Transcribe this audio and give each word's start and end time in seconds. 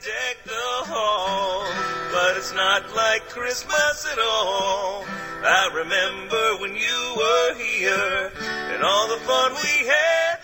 Deck 0.00 0.44
the 0.44 0.90
hall, 0.90 1.62
but 2.10 2.36
it's 2.36 2.52
not 2.52 2.82
like 2.96 3.28
Christmas 3.28 4.06
at 4.10 4.18
all. 4.18 5.04
I 5.44 5.70
remember 5.72 6.60
when 6.60 6.74
you 6.74 7.14
were 7.16 7.54
here 7.54 8.32
and 8.74 8.82
all 8.82 9.08
the 9.08 9.22
fun 9.24 9.52
we 9.52 9.86
had. 9.86 10.40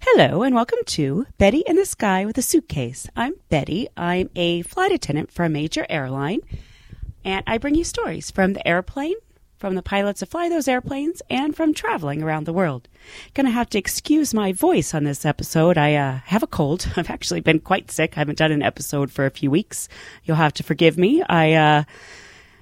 Hello 0.00 0.42
and 0.42 0.54
welcome 0.54 0.80
to 0.86 1.26
Betty 1.38 1.62
in 1.64 1.76
the 1.76 1.84
Sky 1.84 2.26
with 2.26 2.36
a 2.38 2.42
Suitcase. 2.42 3.06
I'm 3.14 3.34
Betty. 3.50 3.86
I'm 3.96 4.30
a 4.34 4.62
flight 4.62 4.90
attendant 4.90 5.30
for 5.30 5.44
a 5.44 5.48
major 5.48 5.86
airline, 5.88 6.40
and 7.24 7.44
I 7.46 7.58
bring 7.58 7.76
you 7.76 7.84
stories 7.84 8.32
from 8.32 8.54
the 8.54 8.66
airplane, 8.66 9.16
from 9.60 9.74
the 9.74 9.82
pilots 9.82 10.20
who 10.20 10.26
fly 10.26 10.48
those 10.48 10.66
airplanes, 10.66 11.20
and 11.28 11.54
from 11.54 11.74
traveling 11.74 12.22
around 12.22 12.46
the 12.46 12.52
world. 12.52 12.88
Gonna 13.34 13.50
have 13.50 13.68
to 13.70 13.78
excuse 13.78 14.32
my 14.32 14.52
voice 14.52 14.94
on 14.94 15.04
this 15.04 15.26
episode. 15.26 15.76
I 15.76 15.94
uh, 15.94 16.20
have 16.24 16.42
a 16.42 16.48
cold. 16.48 16.88
I've 16.96 17.10
actually 17.10 17.42
been 17.42 17.60
quite 17.60 17.90
sick. 17.90 18.14
I 18.16 18.20
haven't 18.20 18.38
done 18.38 18.52
an 18.52 18.62
episode 18.62 19.12
for 19.12 19.26
a 19.26 19.30
few 19.30 19.50
weeks. 19.50 19.88
You'll 20.24 20.38
have 20.38 20.54
to 20.54 20.62
forgive 20.62 20.96
me. 20.96 21.22
I 21.22 21.52
uh, 21.52 21.84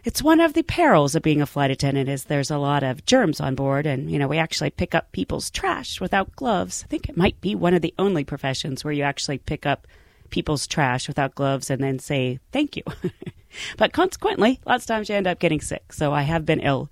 it's 0.05 0.23
one 0.23 0.41
of 0.41 0.55
the 0.55 0.63
perils 0.63 1.15
of 1.15 1.23
being 1.23 1.41
a 1.41 1.47
flight 1.47 1.71
attendant 1.71 2.09
is 2.09 2.25
there's 2.25 2.51
a 2.51 2.59
lot 2.59 2.83
of 2.83 3.05
germs 3.05 3.41
on 3.41 3.55
board 3.55 3.87
and 3.87 4.11
you 4.11 4.19
know 4.19 4.27
we 4.27 4.39
actually 4.39 4.71
pick 4.71 4.95
up 4.95 5.13
people's 5.13 5.51
trash 5.51 6.01
without 6.01 6.35
gloves 6.35 6.83
i 6.83 6.89
think 6.89 7.09
it 7.09 7.17
might 7.17 7.39
be 7.43 7.55
one 7.55 7.75
of 7.75 7.83
the 7.83 7.93
only 7.99 8.25
professions 8.25 8.85
where 8.85 8.93
you 8.93 9.03
actually 9.03 9.39
pick 9.39 9.67
up 9.67 9.87
people's 10.31 10.67
trash 10.67 11.09
without 11.09 11.35
gloves 11.35 11.71
and 11.71 11.83
then 11.83 11.99
say 11.99 12.39
thank 12.53 12.77
you 12.77 12.83
but 13.77 13.93
consequently 13.93 14.61
lots 14.67 14.85
of 14.85 14.89
times 14.89 15.09
you 15.09 15.15
end 15.15 15.27
up 15.27 15.39
getting 15.39 15.61
sick 15.61 15.93
so 15.93 16.13
i 16.13 16.23
have 16.23 16.45
been 16.45 16.61
ill 16.61 16.91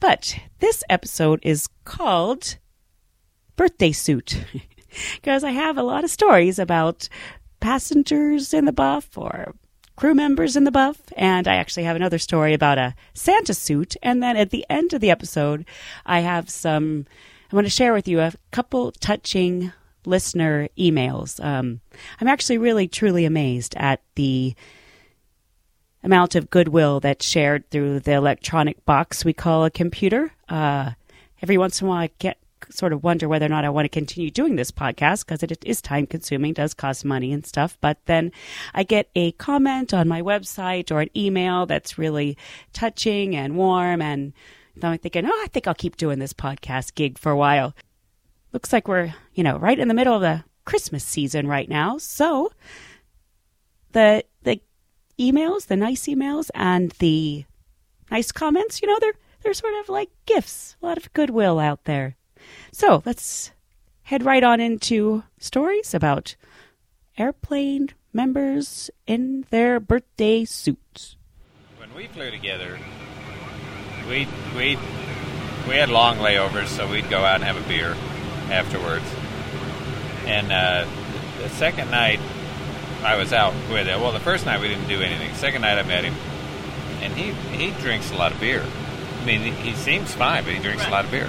but 0.00 0.38
this 0.60 0.82
episode 0.88 1.40
is 1.42 1.68
called 1.84 2.56
birthday 3.56 3.92
suit 3.92 4.44
because 5.14 5.44
i 5.44 5.50
have 5.50 5.78
a 5.78 5.82
lot 5.82 6.04
of 6.04 6.10
stories 6.10 6.58
about 6.58 7.08
passengers 7.60 8.52
in 8.52 8.64
the 8.64 8.72
buff 8.72 9.16
or 9.16 9.54
crew 9.96 10.14
members 10.14 10.56
in 10.56 10.64
the 10.64 10.70
buff, 10.70 10.98
and 11.16 11.46
I 11.46 11.56
actually 11.56 11.84
have 11.84 11.96
another 11.96 12.18
story 12.18 12.52
about 12.52 12.78
a 12.78 12.94
Santa 13.14 13.54
suit. 13.54 13.96
And 14.02 14.22
then 14.22 14.36
at 14.36 14.50
the 14.50 14.66
end 14.68 14.92
of 14.92 15.00
the 15.00 15.10
episode, 15.10 15.64
I 16.04 16.20
have 16.20 16.50
some, 16.50 17.06
I 17.52 17.56
want 17.56 17.66
to 17.66 17.70
share 17.70 17.92
with 17.92 18.08
you 18.08 18.20
a 18.20 18.32
couple 18.50 18.92
touching 18.92 19.72
listener 20.06 20.68
emails. 20.78 21.42
Um, 21.44 21.80
I'm 22.20 22.28
actually 22.28 22.58
really 22.58 22.88
truly 22.88 23.24
amazed 23.24 23.74
at 23.76 24.00
the 24.14 24.54
amount 26.02 26.34
of 26.34 26.50
goodwill 26.50 27.00
that's 27.00 27.26
shared 27.26 27.68
through 27.70 28.00
the 28.00 28.12
electronic 28.12 28.84
box 28.84 29.24
we 29.24 29.32
call 29.32 29.64
a 29.64 29.70
computer. 29.70 30.32
Uh, 30.48 30.92
every 31.42 31.58
once 31.58 31.80
in 31.80 31.86
a 31.86 31.90
while, 31.90 32.02
I 32.02 32.10
get 32.18 32.38
sort 32.70 32.92
of 32.92 33.02
wonder 33.02 33.28
whether 33.28 33.46
or 33.46 33.50
not 33.50 33.64
I 33.64 33.70
want 33.70 33.84
to 33.84 33.90
continue 33.90 34.30
doing 34.30 34.56
this 34.56 34.70
podcast 34.70 35.26
because 35.26 35.42
it 35.42 35.64
is 35.64 35.82
time 35.82 36.06
consuming, 36.06 36.52
does 36.52 36.74
cost 36.74 37.04
money 37.04 37.32
and 37.32 37.44
stuff. 37.44 37.76
But 37.80 37.98
then 38.06 38.32
I 38.74 38.82
get 38.82 39.10
a 39.14 39.32
comment 39.32 39.92
on 39.92 40.08
my 40.08 40.22
website 40.22 40.90
or 40.90 41.00
an 41.00 41.10
email 41.16 41.66
that's 41.66 41.98
really 41.98 42.36
touching 42.72 43.36
and 43.36 43.56
warm. 43.56 44.00
And 44.00 44.32
I'm 44.82 44.98
thinking, 44.98 45.26
oh, 45.26 45.42
I 45.44 45.48
think 45.48 45.66
I'll 45.66 45.74
keep 45.74 45.96
doing 45.96 46.18
this 46.18 46.32
podcast 46.32 46.94
gig 46.94 47.18
for 47.18 47.32
a 47.32 47.36
while. 47.36 47.74
Looks 48.54 48.72
like 48.72 48.86
we're, 48.86 49.12
you 49.34 49.42
know, 49.42 49.58
right 49.58 49.80
in 49.80 49.88
the 49.88 49.94
middle 49.94 50.14
of 50.14 50.20
the 50.20 50.44
Christmas 50.64 51.02
season 51.02 51.48
right 51.48 51.68
now. 51.68 51.98
So 51.98 52.52
the, 53.90 54.22
the 54.44 54.60
emails, 55.18 55.66
the 55.66 55.74
nice 55.74 56.06
emails 56.06 56.50
and 56.54 56.92
the 57.00 57.46
nice 58.12 58.30
comments, 58.30 58.80
you 58.80 58.86
know, 58.86 58.96
they're, 59.00 59.16
they're 59.42 59.54
sort 59.54 59.74
of 59.80 59.88
like 59.88 60.10
gifts, 60.24 60.76
a 60.80 60.86
lot 60.86 60.96
of 60.96 61.12
goodwill 61.14 61.58
out 61.58 61.82
there. 61.82 62.14
So 62.70 63.02
let's 63.04 63.50
head 64.02 64.24
right 64.24 64.44
on 64.44 64.60
into 64.60 65.24
stories 65.40 65.92
about 65.92 66.36
airplane 67.18 67.88
members 68.12 68.88
in 69.04 69.46
their 69.50 69.80
birthday 69.80 70.44
suits. 70.44 71.16
When 71.76 71.92
we 71.92 72.06
flew 72.06 72.30
together, 72.30 72.78
we 74.08 74.28
we 74.56 74.78
we 75.66 75.74
had 75.74 75.88
long 75.88 76.18
layovers, 76.18 76.68
so 76.68 76.86
we'd 76.86 77.10
go 77.10 77.18
out 77.18 77.36
and 77.36 77.44
have 77.44 77.56
a 77.56 77.68
beer 77.68 77.96
afterwards. 78.50 79.04
And 80.26 80.50
uh, 80.50 80.86
the 81.42 81.48
second 81.50 81.90
night, 81.90 82.20
I 83.02 83.16
was 83.16 83.32
out 83.32 83.52
with 83.70 83.86
it. 83.86 83.98
Well, 83.98 84.12
the 84.12 84.20
first 84.20 84.46
night 84.46 84.60
we 84.60 84.68
didn't 84.68 84.88
do 84.88 85.00
anything. 85.00 85.34
Second 85.34 85.62
night 85.62 85.78
I 85.78 85.82
met 85.82 86.04
him, 86.04 86.14
and 87.02 87.12
he 87.12 87.32
he 87.56 87.70
drinks 87.82 88.10
a 88.10 88.16
lot 88.16 88.32
of 88.32 88.40
beer. 88.40 88.64
I 89.20 89.24
mean, 89.26 89.40
he, 89.40 89.50
he 89.50 89.74
seems 89.74 90.14
fine, 90.14 90.44
but 90.44 90.54
he 90.54 90.60
drinks 90.60 90.86
a 90.86 90.90
lot 90.90 91.04
of 91.04 91.10
beer. 91.10 91.28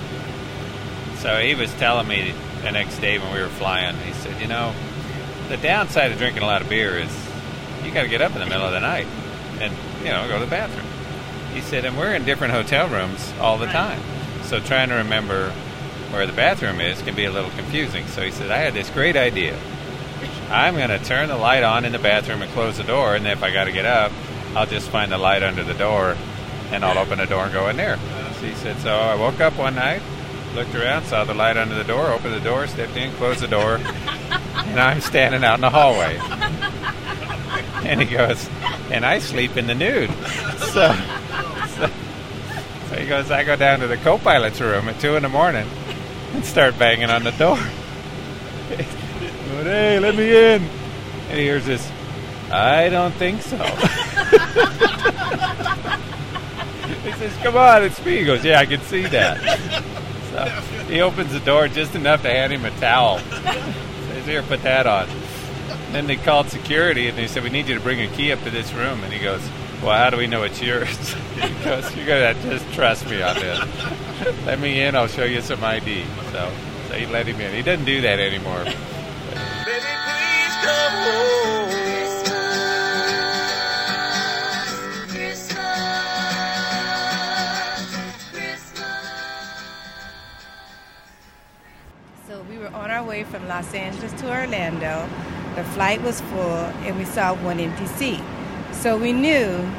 So 1.17 1.41
he 1.41 1.55
was 1.55 1.73
telling 1.75 2.07
me 2.07 2.33
the 2.61 2.71
next 2.71 2.99
day 2.99 3.17
when 3.19 3.33
we 3.33 3.41
were 3.41 3.49
flying, 3.49 3.95
he 3.97 4.13
said, 4.13 4.41
you 4.41 4.47
know, 4.47 4.73
the 5.49 5.57
downside 5.57 6.11
of 6.11 6.17
drinking 6.17 6.43
a 6.43 6.45
lot 6.45 6.61
of 6.61 6.69
beer 6.69 6.97
is 6.97 7.11
you 7.83 7.91
got 7.93 8.03
to 8.03 8.07
get 8.07 8.21
up 8.21 8.33
in 8.33 8.39
the 8.39 8.45
middle 8.45 8.65
of 8.65 8.71
the 8.71 8.79
night 8.79 9.05
and, 9.59 9.73
you 9.99 10.11
know, 10.11 10.27
go 10.27 10.39
to 10.39 10.45
the 10.45 10.49
bathroom. 10.49 10.85
He 11.53 11.61
said, 11.61 11.85
and 11.85 11.97
we're 11.97 12.13
in 12.13 12.25
different 12.25 12.53
hotel 12.53 12.87
rooms 12.89 13.33
all 13.39 13.57
the 13.57 13.67
time. 13.67 14.01
So 14.43 14.59
trying 14.59 14.89
to 14.89 14.95
remember 14.95 15.53
where 16.15 16.25
the 16.25 16.33
bathroom 16.33 16.79
is 16.79 17.01
can 17.01 17.13
be 17.13 17.25
a 17.25 17.31
little 17.31 17.51
confusing. 17.51 18.07
So 18.07 18.21
he 18.21 18.31
said, 18.31 18.49
I 18.49 18.57
had 18.57 18.73
this 18.73 18.89
great 18.89 19.15
idea. 19.15 19.59
I'm 20.49 20.75
going 20.75 20.89
to 20.89 20.99
turn 20.99 21.27
the 21.27 21.37
light 21.37 21.63
on 21.63 21.85
in 21.85 21.91
the 21.91 21.99
bathroom 21.99 22.41
and 22.41 22.51
close 22.53 22.77
the 22.77 22.83
door, 22.83 23.15
and 23.15 23.27
if 23.27 23.43
I 23.43 23.51
got 23.51 23.65
to 23.65 23.71
get 23.71 23.85
up, 23.85 24.11
I'll 24.55 24.65
just 24.65 24.89
find 24.89 25.11
the 25.11 25.17
light 25.17 25.43
under 25.43 25.63
the 25.63 25.73
door 25.73 26.15
and 26.71 26.83
I'll 26.83 26.97
open 26.97 27.19
the 27.19 27.25
door 27.25 27.43
and 27.43 27.53
go 27.53 27.67
in 27.67 27.77
there. 27.77 27.97
So 28.39 28.45
he 28.45 28.53
said, 28.55 28.77
so 28.79 28.95
I 28.95 29.15
woke 29.15 29.39
up 29.39 29.57
one 29.57 29.75
night, 29.75 30.01
looked 30.55 30.73
around, 30.73 31.05
saw 31.05 31.23
the 31.25 31.33
light 31.33 31.57
under 31.57 31.75
the 31.75 31.83
door, 31.83 32.07
opened 32.07 32.33
the 32.33 32.39
door, 32.39 32.65
stepped 32.67 32.95
in, 32.95 33.11
closed 33.13 33.41
the 33.41 33.47
door, 33.47 33.75
and 33.75 34.79
I'm 34.79 35.01
standing 35.01 35.43
out 35.43 35.55
in 35.55 35.61
the 35.61 35.69
hallway. 35.69 36.17
And 37.87 38.01
he 38.01 38.07
goes, 38.07 38.49
and 38.89 39.05
I 39.05 39.19
sleep 39.19 39.57
in 39.57 39.67
the 39.67 39.75
nude. 39.75 40.09
So, 40.71 40.95
so, 41.75 41.89
so 42.89 42.95
he 42.95 43.07
goes, 43.07 43.29
I 43.29 43.43
go 43.43 43.55
down 43.55 43.79
to 43.81 43.87
the 43.87 43.97
co-pilot's 43.97 44.59
room 44.59 44.89
at 44.89 44.99
2 44.99 45.17
in 45.17 45.23
the 45.23 45.29
morning 45.29 45.67
and 46.35 46.45
start 46.45 46.77
banging 46.77 47.09
on 47.09 47.23
the 47.23 47.31
door. 47.31 47.57
Hey, 49.63 49.99
let 49.99 50.15
me 50.15 50.29
in. 50.29 50.61
And 51.29 51.39
he 51.39 51.43
hears 51.43 51.65
this, 51.65 51.89
I 52.51 52.89
don't 52.89 53.13
think 53.13 53.41
so. 53.41 53.57
he 57.03 57.11
says, 57.13 57.35
come 57.41 57.57
on, 57.57 57.83
it's 57.83 58.03
me. 58.05 58.17
He 58.19 58.25
goes, 58.25 58.43
yeah, 58.43 58.59
I 58.59 58.65
can 58.65 58.81
see 58.81 59.03
that. 59.03 59.41
So 60.31 60.45
he 60.87 61.01
opens 61.01 61.31
the 61.31 61.39
door 61.39 61.67
just 61.67 61.95
enough 61.95 62.21
to 62.23 62.29
hand 62.29 62.53
him 62.53 62.65
a 62.65 62.71
towel. 62.79 63.19
Says, 63.19 64.25
here, 64.25 64.43
put 64.43 64.61
that 64.63 64.85
on. 64.85 65.07
Then 65.91 66.05
they 66.07 66.17
called 66.17 66.49
security 66.49 67.07
and 67.07 67.17
they 67.17 67.27
said, 67.27 67.43
we 67.43 67.49
need 67.49 67.67
you 67.67 67.75
to 67.75 67.81
bring 67.81 68.01
a 68.01 68.07
key 68.15 68.31
up 68.31 68.43
to 68.43 68.49
this 68.49 68.73
room. 68.73 69.03
And 69.03 69.13
he 69.13 69.19
goes, 69.19 69.41
well, 69.81 69.97
how 69.97 70.09
do 70.09 70.17
we 70.17 70.27
know 70.27 70.43
it's 70.43 70.61
yours? 70.61 71.13
he 71.39 71.63
goes, 71.63 71.95
you're 71.95 72.05
going 72.05 72.35
to 72.35 72.41
just 72.49 72.71
trust 72.73 73.05
me 73.09 73.21
on 73.21 73.35
this. 73.35 73.59
let 74.45 74.59
me 74.59 74.81
in, 74.81 74.95
I'll 74.95 75.07
show 75.07 75.23
you 75.23 75.39
some 75.41 75.63
ID. 75.63 76.03
So, 76.31 76.51
so 76.87 76.93
he 76.95 77.05
let 77.05 77.27
him 77.27 77.39
in. 77.39 77.53
He 77.53 77.61
doesn't 77.61 77.85
do 77.85 78.01
that 78.01 78.19
anymore. 78.19 78.63
baby, 78.63 78.73
please 80.05 80.55
come 80.65 80.93
home. 80.93 81.65
So 92.27 92.41
we 92.49 92.57
were 92.57 92.69
on 92.69 92.89
our 92.89 93.03
way 93.03 93.23
from 93.25 93.47
Los 93.47 93.71
Angeles 93.75 94.11
to 94.21 94.27
Orlando. 94.27 95.07
The 95.55 95.63
flight 95.65 96.01
was 96.01 96.21
full, 96.21 96.65
and 96.83 96.97
we 96.97 97.05
saw 97.05 97.35
one 97.43 97.59
empty 97.59 97.85
seat. 97.85 98.21
So 98.71 98.97
we 98.97 99.13
knew 99.13 99.69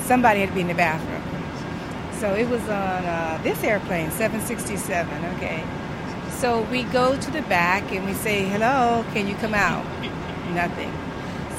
somebody 0.00 0.40
had 0.40 0.48
to 0.48 0.54
be 0.56 0.62
in 0.62 0.66
the 0.66 0.74
bathroom. 0.74 1.17
So 2.20 2.34
it 2.34 2.48
was 2.48 2.62
on 2.62 3.04
uh, 3.04 3.38
this 3.44 3.62
airplane, 3.62 4.10
767. 4.10 5.24
Okay. 5.36 5.62
So 6.38 6.62
we 6.70 6.82
go 6.84 7.16
to 7.16 7.30
the 7.30 7.42
back 7.42 7.90
and 7.92 8.04
we 8.06 8.14
say, 8.14 8.44
"Hello, 8.44 9.04
can 9.12 9.26
you 9.28 9.34
come 9.36 9.54
out?" 9.54 9.84
Nothing. 10.54 10.92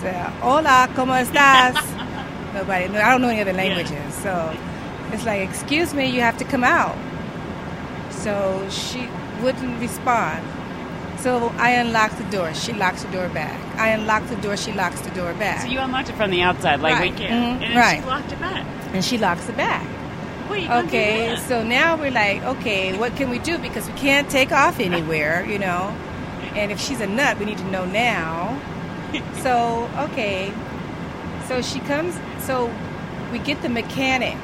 So, 0.01 0.09
"Hola, 0.41 0.87
cómo 0.95 1.15
estás?" 1.19 1.75
Nobody. 2.53 2.87
No, 2.89 2.99
I 3.01 3.11
don't 3.11 3.21
know 3.21 3.29
any 3.29 3.41
other 3.41 3.53
languages. 3.53 4.13
So 4.15 4.53
it's 5.13 5.25
like, 5.25 5.47
"Excuse 5.49 5.93
me, 5.93 6.05
you 6.09 6.21
have 6.21 6.37
to 6.39 6.45
come 6.45 6.63
out." 6.63 6.97
So 8.11 8.67
she 8.69 9.07
wouldn't 9.41 9.79
respond. 9.79 10.43
So 11.19 11.53
I 11.57 11.71
unlock 11.71 12.11
the 12.17 12.23
door. 12.25 12.53
She 12.53 12.73
locks 12.73 13.03
the 13.03 13.11
door 13.11 13.27
back. 13.29 13.57
I 13.77 13.89
unlock 13.89 14.25
the 14.27 14.35
door. 14.37 14.55
She 14.57 14.71
locks 14.73 15.01
the 15.01 15.11
door 15.11 15.33
back. 15.33 15.61
So 15.61 15.67
you 15.67 15.79
unlocked 15.79 16.09
it 16.09 16.15
from 16.15 16.31
the 16.31 16.41
outside, 16.41 16.79
like 16.79 16.95
Right. 16.95 17.11
we 17.11 17.17
can, 17.17 17.59
Mhm. 17.59 17.63
and 17.65 17.75
Right. 17.75 18.01
she 18.01 18.09
locked 18.09 18.31
it 18.31 18.39
back. 18.39 18.65
and 18.93 19.03
she 19.05 19.17
locks 19.17 19.47
it 19.49 19.57
back. 19.57 19.83
Okay, 20.51 21.37
so 21.47 21.63
now 21.63 21.95
we're 21.95 22.11
like, 22.11 22.41
okay, 22.43 22.97
what 22.97 23.15
can 23.15 23.29
we 23.29 23.37
do? 23.39 23.57
Because 23.59 23.87
we 23.87 23.93
can't 23.93 24.29
take 24.29 24.51
off 24.51 24.79
anywhere, 24.79 25.45
you 25.45 25.59
know. 25.59 25.95
And 26.55 26.71
if 26.71 26.79
she's 26.79 27.01
a 27.01 27.07
nut, 27.07 27.37
we 27.37 27.45
need 27.45 27.57
to 27.59 27.71
know 27.71 27.85
now. 27.85 28.59
So, 29.41 29.89
okay. 29.97 30.53
So 31.47 31.63
she 31.63 31.79
comes, 31.79 32.19
so 32.39 32.71
we 33.31 33.39
get 33.39 33.59
the 33.63 33.69
mechanic. 33.69 34.37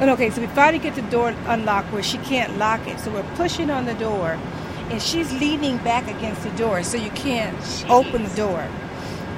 And 0.00 0.08
okay, 0.08 0.30
so 0.30 0.40
we 0.40 0.46
finally 0.46 0.78
get 0.78 0.94
the 0.94 1.02
door 1.02 1.34
unlocked 1.46 1.92
where 1.92 2.02
she 2.02 2.16
can't 2.18 2.56
lock 2.56 2.86
it. 2.86 2.98
So 3.00 3.10
we're 3.10 3.34
pushing 3.34 3.70
on 3.70 3.84
the 3.84 3.92
door, 3.94 4.38
and 4.90 5.02
she's 5.02 5.30
leaning 5.34 5.76
back 5.78 6.08
against 6.08 6.42
the 6.42 6.50
door, 6.50 6.82
so 6.82 6.96
you 6.96 7.10
can't 7.10 7.54
open 7.90 8.22
the 8.22 8.34
door. 8.34 8.66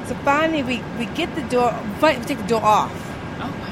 So 0.07 0.15
finally, 0.25 0.63
we, 0.63 0.83
we 0.99 1.07
get 1.07 1.35
the 1.35 1.43
door, 1.43 1.77
we 2.01 2.15
take 2.27 2.39
the 2.39 2.47
door 2.47 2.63
off. 2.63 2.93
Oh 3.41 3.72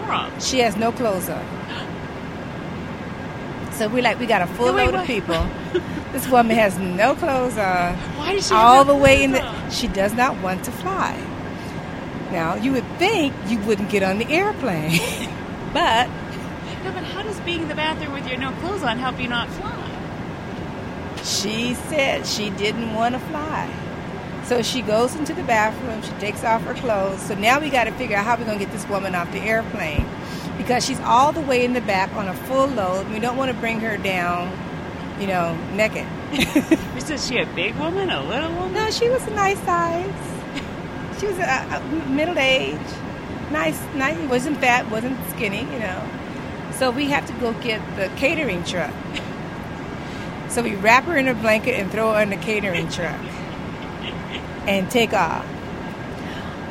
my 0.00 0.08
God, 0.08 0.32
took 0.40 0.42
the 0.42 0.44
whole 0.44 0.44
door 0.44 0.44
off. 0.44 0.44
She 0.44 0.58
has 0.60 0.76
no 0.76 0.92
clothes 0.92 1.28
on. 1.28 1.44
So 3.72 3.88
we 3.88 4.02
like 4.02 4.18
we 4.18 4.26
got 4.26 4.42
a 4.42 4.46
full 4.46 4.74
wait, 4.74 4.86
load 4.86 4.92
what? 4.92 5.02
of 5.02 5.06
people. 5.06 5.46
this 6.12 6.28
woman 6.28 6.56
has 6.56 6.78
no 6.78 7.14
clothes 7.14 7.56
on, 7.56 7.96
Why 8.16 8.34
does 8.34 8.48
she 8.48 8.54
all 8.54 8.84
have 8.84 8.86
the 8.86 8.94
way 8.94 9.22
in 9.22 9.32
the. 9.32 9.42
on? 9.42 9.70
She 9.70 9.88
does 9.88 10.12
not 10.14 10.36
want 10.42 10.64
to 10.64 10.70
fly. 10.72 11.16
Now 12.30 12.56
you 12.56 12.72
would 12.72 12.84
think 12.98 13.34
you 13.46 13.58
wouldn't 13.60 13.90
get 13.90 14.02
on 14.02 14.18
the 14.18 14.28
airplane, 14.28 14.90
but 15.72 16.08
No, 16.84 16.92
but 16.92 17.04
how 17.04 17.22
does 17.22 17.40
being 17.40 17.62
in 17.62 17.68
the 17.68 17.74
bathroom 17.74 18.12
with 18.12 18.28
your 18.28 18.38
no 18.38 18.52
clothes 18.60 18.82
on 18.82 18.98
help 18.98 19.18
you 19.20 19.28
not 19.28 19.48
fly? 19.50 19.76
she 21.24 21.74
said 21.74 22.26
she 22.26 22.50
didn't 22.50 22.94
want 22.94 23.14
to 23.14 23.20
fly. 23.20 23.70
So 24.50 24.62
she 24.62 24.82
goes 24.82 25.14
into 25.14 25.32
the 25.32 25.44
bathroom. 25.44 26.02
She 26.02 26.10
takes 26.18 26.42
off 26.42 26.62
her 26.62 26.74
clothes. 26.74 27.22
So 27.22 27.36
now 27.36 27.60
we 27.60 27.70
got 27.70 27.84
to 27.84 27.92
figure 27.92 28.16
out 28.16 28.24
how 28.24 28.36
we're 28.36 28.46
gonna 28.46 28.58
get 28.58 28.72
this 28.72 28.84
woman 28.88 29.14
off 29.14 29.30
the 29.30 29.38
airplane 29.38 30.04
because 30.58 30.84
she's 30.84 30.98
all 31.02 31.30
the 31.30 31.40
way 31.40 31.64
in 31.64 31.72
the 31.72 31.80
back 31.80 32.12
on 32.16 32.26
a 32.26 32.34
full 32.34 32.66
load. 32.66 33.08
We 33.10 33.20
don't 33.20 33.36
want 33.36 33.52
to 33.52 33.56
bring 33.56 33.78
her 33.78 33.96
down, 33.96 34.50
you 35.20 35.28
know, 35.28 35.56
naked. 35.74 36.04
Is 37.08 37.28
she 37.28 37.38
a 37.38 37.46
big 37.46 37.76
woman, 37.76 38.10
a 38.10 38.24
little 38.24 38.52
woman? 38.54 38.72
No, 38.72 38.90
she 38.90 39.08
was 39.08 39.24
a 39.28 39.30
nice 39.30 39.60
size. 39.60 40.12
She 41.20 41.26
was 41.28 41.38
a, 41.38 41.42
a 41.76 42.08
middle 42.08 42.36
age, 42.36 42.76
nice, 43.52 43.80
nice. 43.94 44.18
wasn't 44.28 44.58
fat, 44.58 44.90
wasn't 44.90 45.16
skinny, 45.30 45.60
you 45.60 45.78
know. 45.78 46.08
So 46.72 46.90
we 46.90 47.06
have 47.10 47.24
to 47.28 47.32
go 47.34 47.52
get 47.52 47.80
the 47.94 48.10
catering 48.16 48.64
truck. 48.64 48.92
So 50.48 50.60
we 50.60 50.74
wrap 50.74 51.04
her 51.04 51.16
in 51.16 51.28
a 51.28 51.34
blanket 51.34 51.78
and 51.78 51.88
throw 51.92 52.14
her 52.14 52.22
in 52.22 52.30
the 52.30 52.36
catering 52.36 52.88
truck 52.88 53.20
and 54.66 54.90
take 54.90 55.12
off. 55.12 55.46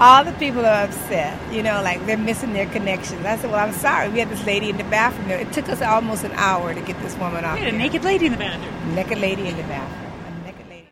All 0.02 0.24
the 0.24 0.32
people 0.34 0.66
are 0.66 0.86
upset, 0.86 1.38
you 1.54 1.62
know, 1.62 1.82
like 1.82 2.06
they're 2.06 2.18
missing 2.18 2.54
their 2.54 2.68
connections. 2.68 3.26
I 3.26 3.36
said, 3.36 3.52
"Well, 3.52 3.60
I'm 3.60 3.74
sorry. 3.74 4.08
We 4.10 4.20
had 4.20 4.30
this 4.30 4.46
lady 4.46 4.70
in 4.70 4.78
the 4.78 4.86
bathroom. 4.86 5.28
there. 5.28 5.40
It 5.40 5.52
took 5.52 5.68
us 5.68 5.82
almost 5.82 6.24
an 6.24 6.32
hour 6.34 6.74
to 6.74 6.80
get 6.82 7.02
this 7.02 7.18
woman 7.18 7.44
off. 7.44 7.56
We 7.56 7.60
had 7.66 7.68
a 7.68 7.72
there. 7.72 7.80
naked 7.80 8.04
lady 8.06 8.28
in 8.28 8.32
the 8.32 8.38
bathroom. 8.38 8.96
naked 8.96 9.18
lady 9.18 9.48
in 9.48 9.58
the 9.58 9.64
bathroom. 9.64 10.12
A 10.26 10.46
naked 10.46 10.70
lady." 10.70 10.88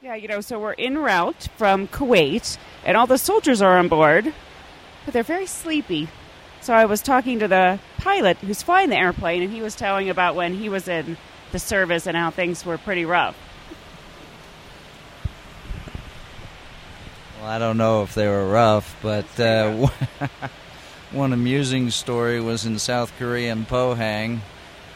Yeah, 0.00 0.14
you 0.14 0.28
know, 0.28 0.40
so 0.40 0.58
we're 0.58 0.74
en 0.78 0.96
route 0.96 1.48
from 1.58 1.88
Kuwait, 1.88 2.56
and 2.86 2.96
all 2.96 3.06
the 3.06 3.18
soldiers 3.18 3.60
are 3.60 3.76
on 3.76 3.88
board, 3.88 4.32
but 5.04 5.12
they're 5.12 5.22
very 5.22 5.46
sleepy. 5.46 6.08
So 6.62 6.72
I 6.72 6.86
was 6.86 7.02
talking 7.02 7.38
to 7.40 7.48
the 7.48 7.78
pilot 7.98 8.38
who's 8.38 8.62
flying 8.62 8.88
the 8.88 8.96
airplane, 8.96 9.42
and 9.42 9.52
he 9.52 9.60
was 9.60 9.74
telling 9.74 10.08
about 10.08 10.34
when 10.34 10.54
he 10.54 10.68
was 10.70 10.88
in 10.88 11.18
the 11.52 11.58
service 11.58 12.06
and 12.06 12.16
how 12.16 12.30
things 12.30 12.64
were 12.64 12.78
pretty 12.78 13.04
rough. 13.04 13.36
I 17.48 17.58
don't 17.58 17.78
know 17.78 18.02
if 18.02 18.14
they 18.14 18.28
were 18.28 18.46
rough, 18.46 18.94
but 19.00 19.40
uh, 19.40 19.88
one 21.12 21.32
amusing 21.32 21.88
story 21.88 22.42
was 22.42 22.66
in 22.66 22.78
South 22.78 23.10
Korea 23.18 23.52
in 23.52 23.64
Pohang 23.64 24.40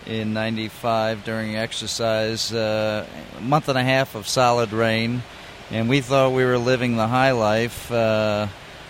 in 0.05 0.35
95 0.35 1.25
during 1.25 1.57
exercise, 1.57 2.53
uh, 2.53 3.07
a 3.39 3.41
month 3.41 3.71
and 3.71 3.79
a 3.79 3.83
half 3.83 4.15
of 4.15 4.29
solid 4.29 4.75
rain, 4.75 5.23
and 5.71 5.89
we 5.89 6.03
thought 6.03 6.35
we 6.35 6.45
were 6.45 6.59
living 6.59 6.99
the 6.99 7.09
high 7.09 7.31
life 7.31 7.91
uh, 7.91 8.49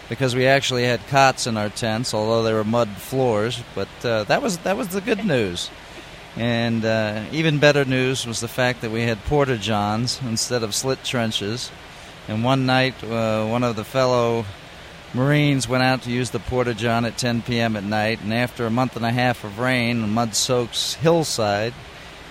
because 0.08 0.34
we 0.34 0.48
actually 0.48 0.82
had 0.82 1.06
cots 1.06 1.46
in 1.46 1.56
our 1.56 1.68
tents, 1.68 2.14
although 2.14 2.42
they 2.42 2.52
were 2.52 2.64
mud 2.64 2.88
floors. 2.88 3.62
But 3.76 4.04
uh, 4.04 4.24
that 4.24 4.42
was 4.42 4.58
that 4.58 4.76
was 4.76 4.88
the 4.88 5.00
good 5.00 5.24
news. 5.36 5.70
And 6.34 6.84
uh, 6.84 7.26
even 7.30 7.60
better 7.60 7.84
news 7.84 8.26
was 8.26 8.40
the 8.40 8.48
fact 8.48 8.80
that 8.80 8.90
we 8.90 9.02
had 9.02 9.24
porta 9.26 9.56
johns 9.56 10.20
instead 10.22 10.64
of 10.64 10.74
slit 10.74 11.04
trenches. 11.04 11.70
And 12.28 12.44
one 12.44 12.66
night, 12.66 13.02
uh, 13.02 13.46
one 13.46 13.64
of 13.64 13.76
the 13.76 13.84
fellow 13.84 14.44
Marines 15.14 15.68
went 15.68 15.82
out 15.82 16.02
to 16.02 16.10
use 16.10 16.30
the 16.30 16.38
porta 16.38 16.72
john 16.72 17.04
at 17.04 17.18
10 17.18 17.42
p.m. 17.42 17.76
at 17.76 17.84
night, 17.84 18.22
and 18.22 18.32
after 18.32 18.64
a 18.64 18.70
month 18.70 18.96
and 18.96 19.04
a 19.04 19.10
half 19.10 19.44
of 19.44 19.58
rain, 19.58 20.02
and 20.02 20.12
mud 20.12 20.34
soaks 20.34 20.94
hillside, 20.94 21.74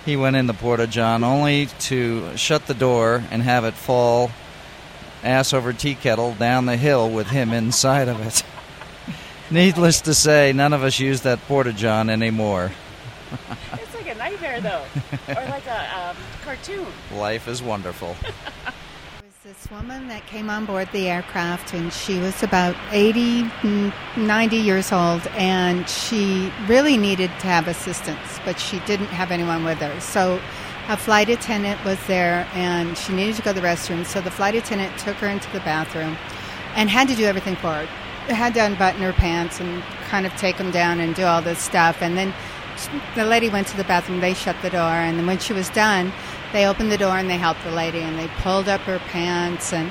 he 0.04 0.16
went 0.16 0.34
in 0.34 0.48
the 0.48 0.54
porta 0.54 0.88
john 0.88 1.22
only 1.22 1.66
to 1.78 2.36
shut 2.36 2.66
the 2.66 2.74
door 2.74 3.22
and 3.30 3.42
have 3.42 3.64
it 3.64 3.74
fall 3.74 4.32
ass 5.22 5.52
over 5.52 5.72
tea 5.72 5.94
kettle 5.94 6.34
down 6.34 6.66
the 6.66 6.76
hill 6.76 7.08
with 7.08 7.28
him 7.28 7.52
inside 7.52 8.08
of 8.08 8.20
it. 8.26 8.42
Needless 9.52 10.00
to 10.02 10.14
say, 10.14 10.52
none 10.52 10.72
of 10.72 10.82
us 10.82 10.98
use 10.98 11.20
that 11.20 11.38
porta 11.46 11.72
john 11.72 12.10
anymore. 12.10 12.72
It's 13.74 13.94
like 13.94 14.08
a 14.08 14.14
nightmare, 14.16 14.60
though, 14.60 14.84
or 15.28 15.34
like 15.34 15.66
a 15.66 16.08
um, 16.08 16.16
cartoon. 16.44 16.86
Life 17.14 17.46
is 17.46 17.62
wonderful. 17.62 18.16
this 19.44 19.68
woman 19.72 20.06
that 20.06 20.24
came 20.28 20.48
on 20.48 20.64
board 20.64 20.88
the 20.92 21.08
aircraft 21.08 21.74
and 21.74 21.92
she 21.92 22.16
was 22.20 22.44
about 22.44 22.76
80 22.92 23.42
mm, 23.42 23.92
90 24.16 24.56
years 24.56 24.92
old 24.92 25.26
and 25.32 25.88
she 25.88 26.52
really 26.68 26.96
needed 26.96 27.26
to 27.40 27.48
have 27.48 27.66
assistance 27.66 28.38
but 28.44 28.56
she 28.60 28.78
didn't 28.80 29.06
have 29.06 29.32
anyone 29.32 29.64
with 29.64 29.78
her. 29.78 30.00
So 30.00 30.40
a 30.88 30.96
flight 30.96 31.28
attendant 31.28 31.84
was 31.84 31.98
there 32.06 32.48
and 32.52 32.96
she 32.96 33.12
needed 33.14 33.34
to 33.34 33.42
go 33.42 33.52
to 33.52 33.60
the 33.60 33.66
restroom 33.66 34.06
so 34.06 34.20
the 34.20 34.30
flight 34.30 34.54
attendant 34.54 34.96
took 34.96 35.16
her 35.16 35.26
into 35.26 35.50
the 35.50 35.60
bathroom 35.60 36.16
and 36.76 36.88
had 36.88 37.08
to 37.08 37.16
do 37.16 37.24
everything 37.24 37.56
for 37.56 37.72
her. 37.74 37.86
Had 38.32 38.54
to 38.54 38.60
unbutton 38.60 39.00
her 39.00 39.12
pants 39.12 39.58
and 39.58 39.82
kind 40.08 40.24
of 40.24 40.32
take 40.36 40.56
them 40.56 40.70
down 40.70 41.00
and 41.00 41.16
do 41.16 41.24
all 41.24 41.42
this 41.42 41.58
stuff 41.58 42.00
and 42.00 42.16
then 42.16 42.32
the 43.16 43.24
lady 43.24 43.48
went 43.48 43.66
to 43.66 43.76
the 43.76 43.84
bathroom 43.84 44.20
they 44.20 44.34
shut 44.34 44.56
the 44.62 44.70
door 44.70 44.80
and 44.80 45.18
then 45.18 45.26
when 45.26 45.38
she 45.38 45.52
was 45.52 45.68
done 45.70 46.12
they 46.52 46.66
opened 46.66 46.92
the 46.92 46.98
door 46.98 47.16
and 47.16 47.28
they 47.28 47.38
helped 47.38 47.62
the 47.64 47.70
lady 47.70 48.00
and 48.00 48.18
they 48.18 48.28
pulled 48.42 48.68
up 48.68 48.80
her 48.82 48.98
pants 48.98 49.72
and 49.72 49.90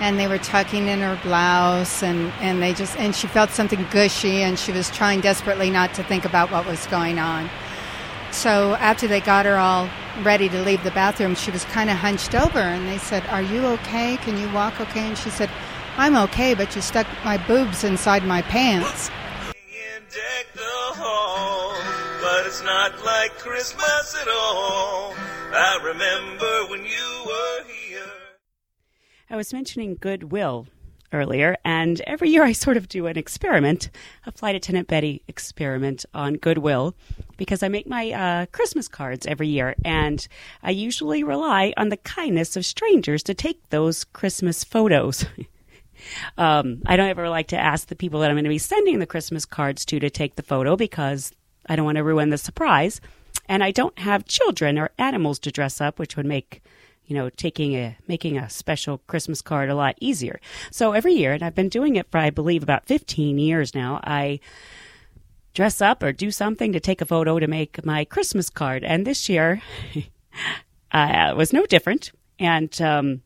and 0.00 0.18
they 0.18 0.26
were 0.26 0.38
tucking 0.38 0.88
in 0.88 1.00
her 1.00 1.18
blouse 1.22 2.02
and 2.02 2.32
and 2.40 2.62
they 2.62 2.72
just 2.72 2.96
and 2.98 3.14
she 3.14 3.26
felt 3.26 3.50
something 3.50 3.86
gushy 3.90 4.42
and 4.42 4.58
she 4.58 4.72
was 4.72 4.90
trying 4.90 5.20
desperately 5.20 5.70
not 5.70 5.94
to 5.94 6.02
think 6.02 6.24
about 6.24 6.50
what 6.50 6.66
was 6.66 6.86
going 6.86 7.18
on. 7.18 7.48
So 8.30 8.74
after 8.74 9.06
they 9.06 9.20
got 9.20 9.46
her 9.46 9.56
all 9.56 9.88
ready 10.22 10.48
to 10.48 10.62
leave 10.62 10.82
the 10.84 10.90
bathroom 10.92 11.34
she 11.34 11.50
was 11.50 11.64
kind 11.64 11.90
of 11.90 11.96
hunched 11.96 12.34
over 12.34 12.58
and 12.58 12.88
they 12.88 12.98
said 12.98 13.24
are 13.26 13.42
you 13.42 13.64
okay? 13.66 14.16
Can 14.18 14.38
you 14.38 14.50
walk 14.52 14.80
okay? 14.80 15.06
And 15.08 15.16
she 15.16 15.30
said 15.30 15.50
i'm 15.96 16.16
okay 16.16 16.54
but 16.54 16.74
you 16.74 16.80
stuck 16.80 17.06
my 17.24 17.36
boobs 17.46 17.84
inside 17.84 18.24
my 18.24 18.42
pants 18.42 19.10
I 25.52 25.80
remember 25.82 26.70
when 26.70 26.84
you 26.84 27.24
were 27.26 27.64
here. 27.64 28.12
I 29.28 29.36
was 29.36 29.52
mentioning 29.52 29.96
goodwill 30.00 30.68
earlier, 31.12 31.56
and 31.64 32.00
every 32.02 32.30
year 32.30 32.44
I 32.44 32.52
sort 32.52 32.76
of 32.76 32.88
do 32.88 33.06
an 33.06 33.18
experiment, 33.18 33.90
a 34.26 34.30
Flight 34.30 34.54
Attendant 34.54 34.86
Betty 34.86 35.22
experiment 35.26 36.04
on 36.14 36.34
goodwill, 36.34 36.94
because 37.36 37.64
I 37.64 37.68
make 37.68 37.88
my 37.88 38.12
uh, 38.12 38.46
Christmas 38.46 38.86
cards 38.86 39.26
every 39.26 39.48
year, 39.48 39.74
and 39.84 40.26
I 40.62 40.70
usually 40.70 41.24
rely 41.24 41.74
on 41.76 41.88
the 41.88 41.96
kindness 41.96 42.56
of 42.56 42.64
strangers 42.64 43.24
to 43.24 43.34
take 43.34 43.70
those 43.70 44.04
Christmas 44.04 44.62
photos. 44.62 45.24
um, 46.38 46.80
I 46.86 46.96
don't 46.96 47.10
ever 47.10 47.28
like 47.28 47.48
to 47.48 47.58
ask 47.58 47.88
the 47.88 47.96
people 47.96 48.20
that 48.20 48.30
I'm 48.30 48.36
going 48.36 48.44
to 48.44 48.50
be 48.50 48.58
sending 48.58 49.00
the 49.00 49.06
Christmas 49.06 49.44
cards 49.44 49.84
to 49.86 49.98
to 49.98 50.10
take 50.10 50.36
the 50.36 50.44
photo 50.44 50.76
because 50.76 51.32
I 51.66 51.74
don't 51.74 51.84
want 51.84 51.96
to 51.96 52.04
ruin 52.04 52.30
the 52.30 52.38
surprise. 52.38 53.00
And 53.50 53.62
I 53.62 53.72
don't 53.72 53.98
have 53.98 54.24
children 54.24 54.78
or 54.78 54.90
animals 54.96 55.38
to 55.40 55.50
dress 55.50 55.80
up, 55.80 55.98
which 55.98 56.16
would 56.16 56.24
make 56.24 56.62
you 57.04 57.16
know, 57.16 57.28
taking 57.28 57.74
a 57.74 57.96
making 58.06 58.38
a 58.38 58.48
special 58.48 58.98
Christmas 59.08 59.42
card 59.42 59.68
a 59.68 59.74
lot 59.74 59.96
easier. 60.00 60.40
So 60.70 60.92
every 60.92 61.14
year, 61.14 61.32
and 61.32 61.42
I've 61.42 61.56
been 61.56 61.68
doing 61.68 61.96
it 61.96 62.06
for 62.08 62.18
I 62.18 62.30
believe 62.30 62.62
about 62.62 62.86
15 62.86 63.36
years 63.36 63.74
now, 63.74 64.00
I 64.04 64.38
dress 65.52 65.80
up 65.80 66.04
or 66.04 66.12
do 66.12 66.30
something 66.30 66.72
to 66.72 66.78
take 66.78 67.00
a 67.00 67.04
photo 67.04 67.40
to 67.40 67.48
make 67.48 67.84
my 67.84 68.04
Christmas 68.04 68.48
card. 68.48 68.84
And 68.84 69.04
this 69.04 69.28
year 69.28 69.60
uh, 70.92 71.34
was 71.36 71.52
no 71.52 71.66
different. 71.66 72.12
And 72.38 72.80
um, 72.80 73.22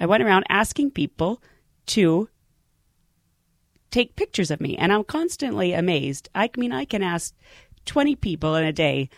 I 0.00 0.06
went 0.06 0.24
around 0.24 0.44
asking 0.48 0.90
people 0.90 1.40
to 1.86 2.28
take 3.92 4.16
pictures 4.16 4.50
of 4.50 4.60
me, 4.60 4.76
and 4.76 4.92
I'm 4.92 5.04
constantly 5.04 5.72
amazed. 5.72 6.28
I 6.34 6.50
mean, 6.56 6.72
I 6.72 6.84
can 6.84 7.04
ask 7.04 7.32
20 7.86 8.16
people 8.16 8.54
in 8.56 8.64
a 8.64 8.72
day 8.72 9.08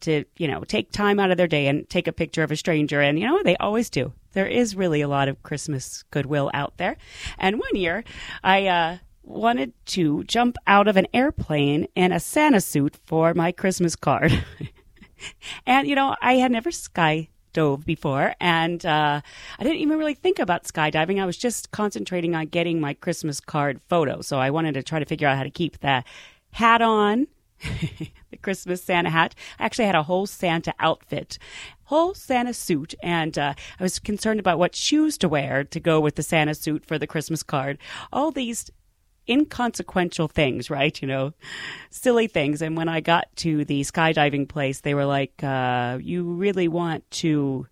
to, 0.00 0.24
you 0.36 0.48
know, 0.48 0.64
take 0.64 0.90
time 0.90 1.20
out 1.20 1.30
of 1.30 1.36
their 1.36 1.46
day 1.46 1.68
and 1.68 1.88
take 1.88 2.08
a 2.08 2.12
picture 2.12 2.42
of 2.42 2.50
a 2.50 2.56
stranger. 2.56 3.00
And, 3.00 3.18
you 3.18 3.26
know, 3.26 3.42
they 3.42 3.56
always 3.56 3.88
do. 3.90 4.12
There 4.32 4.46
is 4.46 4.74
really 4.74 5.00
a 5.00 5.08
lot 5.08 5.28
of 5.28 5.42
Christmas 5.42 6.02
goodwill 6.10 6.50
out 6.54 6.76
there. 6.76 6.96
And 7.38 7.60
one 7.60 7.76
year, 7.76 8.04
I, 8.42 8.66
uh, 8.66 8.98
wanted 9.24 9.72
to 9.86 10.24
jump 10.24 10.56
out 10.66 10.88
of 10.88 10.96
an 10.96 11.06
airplane 11.14 11.86
in 11.94 12.12
a 12.12 12.20
Santa 12.20 12.60
suit 12.60 12.96
for 13.06 13.34
my 13.34 13.52
Christmas 13.52 13.94
card. 13.94 14.44
and, 15.66 15.86
you 15.86 15.94
know, 15.94 16.16
I 16.20 16.34
had 16.34 16.50
never 16.50 16.70
sky 16.70 17.28
dove 17.52 17.84
before, 17.84 18.34
and 18.40 18.84
uh, 18.84 19.20
I 19.58 19.62
didn't 19.62 19.80
even 19.80 19.98
really 19.98 20.14
think 20.14 20.38
about 20.38 20.64
skydiving. 20.64 21.20
I 21.20 21.26
was 21.26 21.36
just 21.36 21.70
concentrating 21.70 22.34
on 22.34 22.46
getting 22.46 22.80
my 22.80 22.94
Christmas 22.94 23.40
card 23.40 23.80
photo. 23.88 24.22
So 24.22 24.38
I 24.38 24.50
wanted 24.50 24.74
to 24.74 24.82
try 24.82 24.98
to 24.98 25.04
figure 25.04 25.28
out 25.28 25.36
how 25.36 25.44
to 25.44 25.50
keep 25.50 25.78
the 25.80 26.02
hat 26.52 26.82
on, 26.82 27.26
the 28.30 28.36
Christmas 28.36 28.82
Santa 28.82 29.10
hat. 29.10 29.34
I 29.58 29.64
actually 29.64 29.86
had 29.86 29.94
a 29.94 30.02
whole 30.02 30.26
Santa 30.26 30.74
outfit, 30.78 31.38
whole 31.84 32.14
Santa 32.14 32.54
suit, 32.54 32.94
and 33.02 33.38
uh, 33.38 33.54
I 33.78 33.82
was 33.82 33.98
concerned 33.98 34.40
about 34.40 34.58
what 34.58 34.74
shoes 34.74 35.18
to 35.18 35.28
wear 35.28 35.64
to 35.64 35.80
go 35.80 36.00
with 36.00 36.16
the 36.16 36.22
Santa 36.22 36.54
suit 36.54 36.84
for 36.84 36.98
the 36.98 37.06
Christmas 37.06 37.42
card. 37.42 37.78
All 38.12 38.30
these 38.30 38.70
inconsequential 39.28 40.28
things, 40.28 40.70
right? 40.70 41.00
You 41.00 41.08
know, 41.08 41.32
silly 41.90 42.26
things. 42.26 42.60
And 42.62 42.76
when 42.76 42.88
I 42.88 43.00
got 43.00 43.28
to 43.36 43.64
the 43.64 43.82
skydiving 43.82 44.48
place, 44.48 44.80
they 44.80 44.94
were 44.94 45.04
like, 45.04 45.42
uh, 45.42 45.98
you 46.00 46.24
really 46.24 46.68
want 46.68 47.08
to 47.12 47.66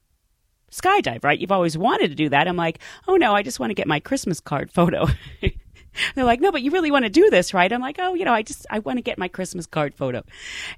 skydive, 0.71 1.25
right? 1.25 1.39
You've 1.39 1.53
always 1.53 1.77
wanted 1.77 2.09
to 2.09 2.15
do 2.15 2.29
that. 2.29 2.47
I'm 2.47 2.57
like, 2.57 2.79
oh 3.09 3.17
no, 3.17 3.35
I 3.35 3.43
just 3.43 3.59
want 3.59 3.71
to 3.71 3.75
get 3.75 3.89
my 3.89 4.01
Christmas 4.01 4.41
card 4.41 4.71
photo. 4.71 5.07
They're 6.15 6.25
like, 6.25 6.41
no, 6.41 6.53
but 6.53 6.63
you 6.63 6.71
really 6.71 6.91
want 6.91 7.05
to 7.05 7.11
do 7.11 7.31
this, 7.31 7.55
right? 7.55 7.73
I'm 7.73 7.81
like, 7.81 7.99
oh, 7.99 8.15
you 8.15 8.25
know, 8.25 8.33
I 8.33 8.43
just, 8.43 8.67
I 8.71 8.79
want 8.81 8.99
to 8.99 9.03
get 9.03 9.19
my 9.19 9.29
Christmas 9.29 9.67
card 9.67 9.95
photo. 9.95 10.23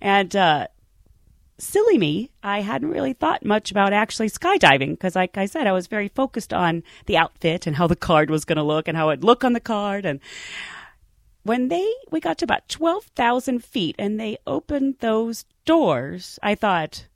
And, 0.01 0.35
uh, 0.35 0.67
silly 1.63 1.97
me, 1.97 2.31
I 2.43 2.61
hadn't 2.61 2.91
really 2.91 3.13
thought 3.13 3.45
much 3.45 3.71
about 3.71 3.93
actually 3.93 4.29
skydiving 4.29 4.91
because, 4.91 5.15
like 5.15 5.39
I 5.39 5.47
said, 5.47 5.67
I 5.67 5.73
was 5.73 5.87
very 5.87 6.09
focused 6.09 6.53
on 6.53 6.83
the 7.07 7.17
outfit 7.17 7.67
and 7.67 7.77
how 7.77 7.87
the 7.87 7.97
card 7.97 8.31
was 8.31 8.45
going 8.45 8.57
to 8.57 8.63
look 8.63 8.89
and 8.89 8.97
how 8.97 9.11
it'd 9.11 9.25
look 9.25 9.45
on 9.45 9.53
the 9.53 9.61
card. 9.61 10.05
And 10.05 10.21
when 11.45 11.69
they 11.69 11.89
we 12.11 12.21
got 12.21 12.39
to 12.39 12.45
about 12.45 12.69
twelve 12.69 13.05
thousand 13.15 13.65
feet 13.65 13.95
and 13.99 14.19
they 14.19 14.39
opened 14.47 14.97
those 14.99 15.45
doors, 15.65 16.39
I 16.43 16.57
thought, 16.57 17.07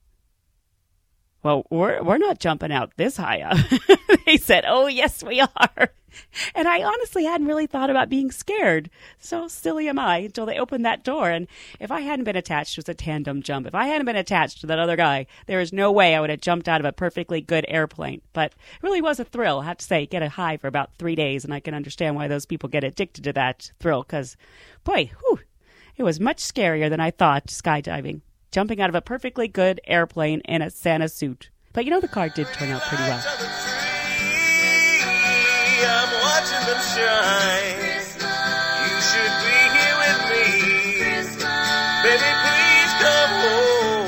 well, 1.42 1.66
we're 1.70 2.02
we're 2.02 2.18
not 2.18 2.38
jumping 2.38 2.72
out 2.72 2.92
this 2.96 3.16
high 3.16 3.40
up. 3.40 3.58
they 4.26 4.36
said, 4.36 4.64
oh 4.66 4.86
yes, 4.86 5.24
we 5.24 5.40
are. 5.40 5.88
And 6.54 6.68
I 6.68 6.82
honestly 6.82 7.24
hadn't 7.24 7.46
really 7.46 7.66
thought 7.66 7.90
about 7.90 8.08
being 8.08 8.30
scared. 8.30 8.88
So 9.18 9.48
silly 9.48 9.88
am 9.88 9.98
I 9.98 10.18
until 10.18 10.46
they 10.46 10.58
opened 10.58 10.84
that 10.84 11.04
door. 11.04 11.30
And 11.30 11.46
if 11.80 11.90
I 11.90 12.00
hadn't 12.00 12.24
been 12.24 12.36
attached, 12.36 12.76
it 12.76 12.84
was 12.84 12.88
a 12.88 12.94
tandem 12.94 13.42
jump. 13.42 13.66
If 13.66 13.74
I 13.74 13.86
hadn't 13.86 14.06
been 14.06 14.16
attached 14.16 14.60
to 14.60 14.66
that 14.68 14.78
other 14.78 14.96
guy, 14.96 15.26
there 15.46 15.60
is 15.60 15.72
no 15.72 15.92
way 15.92 16.14
I 16.14 16.20
would 16.20 16.30
have 16.30 16.40
jumped 16.40 16.68
out 16.68 16.80
of 16.80 16.86
a 16.86 16.92
perfectly 16.92 17.40
good 17.40 17.64
airplane. 17.68 18.22
But 18.32 18.52
it 18.52 18.82
really 18.82 19.02
was 19.02 19.20
a 19.20 19.24
thrill. 19.24 19.60
I 19.60 19.64
have 19.64 19.78
to 19.78 19.84
say, 19.84 20.06
get 20.06 20.22
a 20.22 20.28
high 20.28 20.56
for 20.56 20.68
about 20.68 20.94
three 20.94 21.14
days. 21.14 21.44
And 21.44 21.52
I 21.52 21.60
can 21.60 21.74
understand 21.74 22.16
why 22.16 22.28
those 22.28 22.46
people 22.46 22.68
get 22.68 22.84
addicted 22.84 23.24
to 23.24 23.32
that 23.34 23.70
thrill 23.80 24.02
because, 24.02 24.36
boy, 24.84 25.10
whew, 25.20 25.40
it 25.96 26.02
was 26.02 26.20
much 26.20 26.38
scarier 26.38 26.88
than 26.90 27.00
I 27.00 27.10
thought 27.10 27.46
skydiving. 27.46 28.20
Jumping 28.52 28.80
out 28.80 28.88
of 28.88 28.94
a 28.94 29.02
perfectly 29.02 29.48
good 29.48 29.80
airplane 29.86 30.40
in 30.42 30.62
a 30.62 30.70
Santa 30.70 31.08
suit. 31.08 31.50
But 31.72 31.84
you 31.84 31.90
know, 31.90 32.00
the 32.00 32.08
car 32.08 32.28
did 32.28 32.46
turn 32.48 32.70
out 32.70 32.82
pretty 32.82 33.02
well. 33.02 33.75
Them 36.46 36.80
shine. 36.94 37.74
You 38.86 38.94
should 39.02 39.34
be 39.42 39.58
here 39.74 39.96
with 39.98 40.20
me. 40.30 40.46
Baby, 42.02 42.30
please 42.44 42.92
come 43.02 43.32
home. 43.42 44.06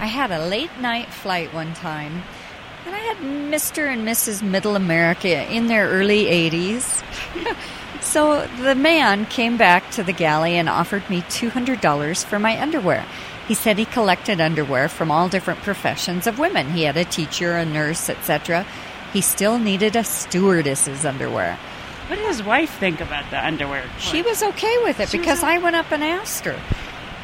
I 0.00 0.06
had 0.06 0.30
a 0.30 0.46
late 0.46 0.70
night 0.80 1.12
flight 1.12 1.52
one 1.52 1.74
time, 1.74 2.22
and 2.86 2.94
I 2.96 2.98
had 2.98 3.18
Mr. 3.18 3.92
and 3.92 4.08
Mrs. 4.08 4.42
Middle 4.42 4.74
America 4.74 5.46
in 5.52 5.66
their 5.66 5.88
early 5.88 6.24
80s. 6.24 7.04
so 8.00 8.46
the 8.62 8.74
man 8.74 9.26
came 9.26 9.58
back 9.58 9.90
to 9.92 10.02
the 10.02 10.14
galley 10.14 10.56
and 10.56 10.70
offered 10.70 11.08
me 11.10 11.20
$200 11.22 12.24
for 12.24 12.38
my 12.38 12.58
underwear. 12.60 13.04
He 13.48 13.54
said 13.54 13.78
he 13.78 13.84
collected 13.84 14.40
underwear 14.40 14.88
from 14.88 15.10
all 15.10 15.28
different 15.28 15.60
professions 15.60 16.26
of 16.26 16.38
women. 16.38 16.70
He 16.70 16.84
had 16.84 16.96
a 16.96 17.04
teacher, 17.04 17.56
a 17.56 17.64
nurse, 17.64 18.08
etc. 18.08 18.64
He 19.12 19.20
still 19.20 19.58
needed 19.58 19.96
a 19.96 20.04
stewardess's 20.04 21.04
underwear. 21.04 21.58
What 22.06 22.16
did 22.16 22.26
his 22.26 22.42
wife 22.42 22.70
think 22.78 23.00
about 23.00 23.30
the 23.30 23.44
underwear? 23.44 23.84
She 23.98 24.22
was 24.22 24.42
okay 24.42 24.76
with 24.84 25.00
it 25.00 25.08
She 25.08 25.18
because 25.18 25.42
I 25.42 25.58
went 25.58 25.76
up 25.76 25.90
and 25.92 26.02
asked 26.04 26.44
her. 26.44 26.58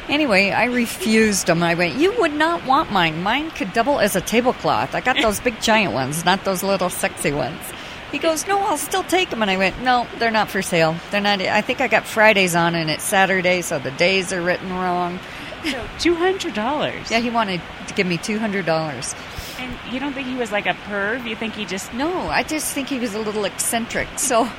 Anyway, 0.07 0.49
I 0.49 0.65
refused 0.65 1.47
them. 1.47 1.61
I 1.61 1.75
went, 1.75 1.99
You 1.99 2.19
would 2.19 2.33
not 2.33 2.65
want 2.65 2.91
mine. 2.91 3.21
Mine 3.21 3.51
could 3.51 3.71
double 3.73 3.99
as 3.99 4.15
a 4.15 4.21
tablecloth. 4.21 4.95
I 4.95 5.01
got 5.01 5.17
those 5.21 5.39
big 5.39 5.61
giant 5.61 5.93
ones, 5.93 6.25
not 6.25 6.43
those 6.43 6.63
little 6.63 6.89
sexy 6.89 7.31
ones. 7.31 7.61
He 8.11 8.17
goes, 8.17 8.47
No, 8.47 8.59
I'll 8.59 8.77
still 8.77 9.03
take 9.03 9.29
them. 9.29 9.41
And 9.43 9.51
I 9.51 9.57
went, 9.57 9.79
No, 9.83 10.07
they're 10.17 10.31
not 10.31 10.49
for 10.49 10.63
sale. 10.63 10.95
They're 11.11 11.21
not. 11.21 11.41
I 11.41 11.61
think 11.61 11.79
I 11.81 11.87
got 11.87 12.05
Fridays 12.05 12.55
on 12.55 12.73
and 12.73 12.89
it's 12.89 13.03
Saturday, 13.03 13.61
so 13.61 13.77
the 13.77 13.91
days 13.91 14.33
are 14.33 14.41
written 14.41 14.71
wrong. 14.73 15.19
Two 15.99 16.15
hundred 16.15 16.53
dollars. 16.53 17.11
Yeah, 17.11 17.19
he 17.19 17.29
wanted 17.29 17.61
to 17.87 17.93
give 17.93 18.07
me 18.07 18.17
$200. 18.17 19.59
And 19.59 19.93
you 19.93 19.99
don't 19.99 20.13
think 20.13 20.27
he 20.27 20.35
was 20.35 20.51
like 20.51 20.65
a 20.65 20.73
perv? 20.87 21.27
You 21.27 21.35
think 21.35 21.53
he 21.53 21.65
just 21.65 21.93
No, 21.93 22.11
I 22.29 22.43
just 22.43 22.73
think 22.73 22.87
he 22.87 22.99
was 22.99 23.13
a 23.13 23.19
little 23.19 23.45
eccentric. 23.45 24.07
So, 24.17 24.49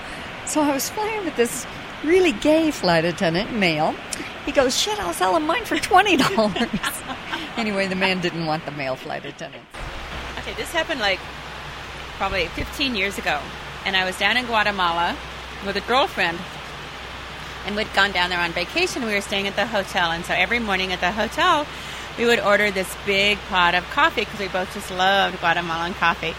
so 0.47 0.61
I 0.61 0.73
was 0.75 0.89
flying 0.91 1.25
with 1.25 1.37
this 1.37 1.67
really 2.05 2.33
gay 2.33 2.71
flight 2.71 3.05
attendant, 3.05 3.53
male. 3.55 3.95
He 4.45 4.53
goes, 4.53 4.77
"Shit, 4.77 4.99
I'll 5.01 5.13
sell 5.13 5.37
him 5.37 5.47
mine 5.47 5.65
for 5.65 5.79
twenty 5.91 6.17
dollars." 6.17 6.69
anyway, 7.57 7.87
the 7.87 7.95
man 7.95 8.21
didn't 8.21 8.47
want 8.47 8.65
the 8.67 8.73
male 8.73 8.97
flight 8.97 9.25
attendant. 9.25 9.65
Okay, 10.39 10.53
this 10.55 10.73
happened 10.73 11.01
like 11.01 11.19
probably 12.17 12.47
15 12.49 12.95
years 12.95 13.17
ago. 13.17 13.41
And 13.87 13.97
I 13.97 14.05
was 14.05 14.19
down 14.19 14.37
in 14.37 14.45
Guatemala 14.45 15.17
with 15.65 15.77
a 15.77 15.81
girlfriend. 15.83 16.39
And 17.67 17.77
we'd 17.77 17.93
gone 17.95 18.13
down 18.13 18.31
there 18.31 18.41
on 18.41 18.53
vacation. 18.53 19.05
We 19.05 19.13
were 19.13 19.21
staying 19.21 19.47
at 19.47 19.57
the 19.57 19.67
hotel. 19.67 20.11
And 20.11 20.25
so 20.25 20.35
every 20.35 20.59
morning 20.59 20.93
at 20.93 21.01
the 21.01 21.13
hotel, 21.13 21.67
we 22.19 22.25
would 22.27 22.41
order 22.41 22.71
this 22.71 22.95
big 23.07 23.39
pot 23.49 23.75
of 23.75 23.85
coffee 23.91 24.23
because 24.23 24.41
we 24.41 24.49
both 24.49 24.73
just 24.75 24.91
loved 24.91 25.39
Guatemalan 25.41 25.95
coffee. 25.95 26.35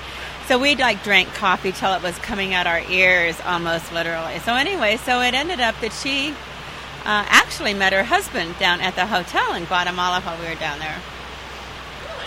So 0.47 0.59
we'd 0.59 0.79
like 0.79 1.03
drank 1.03 1.29
coffee 1.33 1.71
till 1.71 1.93
it 1.93 2.03
was 2.03 2.17
coming 2.17 2.53
out 2.53 2.67
our 2.67 2.81
ears 2.89 3.39
almost 3.45 3.93
literally. 3.93 4.39
So 4.39 4.53
anyway, 4.53 4.97
so 4.97 5.21
it 5.21 5.33
ended 5.33 5.59
up 5.59 5.79
that 5.81 5.93
she 5.93 6.31
uh, 6.31 7.25
actually 7.29 7.73
met 7.73 7.93
her 7.93 8.03
husband 8.03 8.57
down 8.59 8.81
at 8.81 8.95
the 8.95 9.05
hotel 9.05 9.53
in 9.53 9.65
Guatemala 9.65 10.21
while 10.21 10.39
we 10.39 10.45
were 10.47 10.55
down 10.55 10.79
there. 10.79 10.99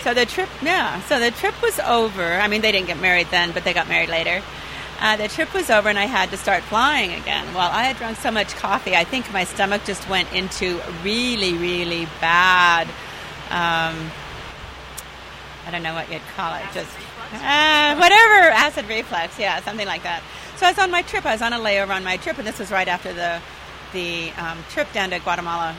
So 0.01 0.13
the 0.13 0.25
trip, 0.25 0.49
yeah. 0.61 1.01
So 1.01 1.19
the 1.19 1.31
trip 1.31 1.59
was 1.61 1.79
over. 1.79 2.35
I 2.35 2.47
mean, 2.47 2.61
they 2.61 2.71
didn't 2.71 2.87
get 2.87 2.99
married 2.99 3.27
then, 3.31 3.51
but 3.51 3.63
they 3.63 3.73
got 3.73 3.87
married 3.87 4.09
later. 4.09 4.41
Uh, 4.99 5.17
the 5.17 5.27
trip 5.27 5.53
was 5.53 5.69
over, 5.69 5.89
and 5.89 5.99
I 5.99 6.05
had 6.05 6.31
to 6.31 6.37
start 6.37 6.63
flying 6.63 7.13
again. 7.13 7.53
Well, 7.53 7.69
I 7.69 7.83
had 7.83 7.97
drunk 7.97 8.17
so 8.17 8.31
much 8.31 8.55
coffee, 8.55 8.95
I 8.95 9.03
think 9.03 9.31
my 9.33 9.43
stomach 9.43 9.83
just 9.85 10.07
went 10.09 10.31
into 10.33 10.79
really, 11.03 11.53
really 11.53 12.07
bad. 12.21 12.87
Um, 13.49 14.11
I 15.67 15.71
don't 15.71 15.83
know 15.83 15.93
what 15.93 16.11
you'd 16.11 16.21
call 16.35 16.55
it. 16.55 16.63
Just 16.73 16.91
uh, 17.33 17.95
whatever 17.95 18.49
acid 18.51 18.87
reflux, 18.87 19.37
yeah, 19.37 19.61
something 19.63 19.87
like 19.87 20.03
that. 20.03 20.23
So 20.57 20.65
I 20.65 20.69
was 20.71 20.79
on 20.79 20.91
my 20.91 21.01
trip. 21.01 21.25
I 21.25 21.33
was 21.33 21.41
on 21.41 21.53
a 21.53 21.59
layover 21.59 21.89
on 21.89 22.03
my 22.03 22.17
trip, 22.17 22.37
and 22.37 22.47
this 22.47 22.59
was 22.59 22.71
right 22.71 22.87
after 22.87 23.11
the 23.11 23.41
the 23.93 24.31
um, 24.33 24.63
trip 24.69 24.91
down 24.93 25.09
to 25.09 25.19
Guatemala. 25.19 25.75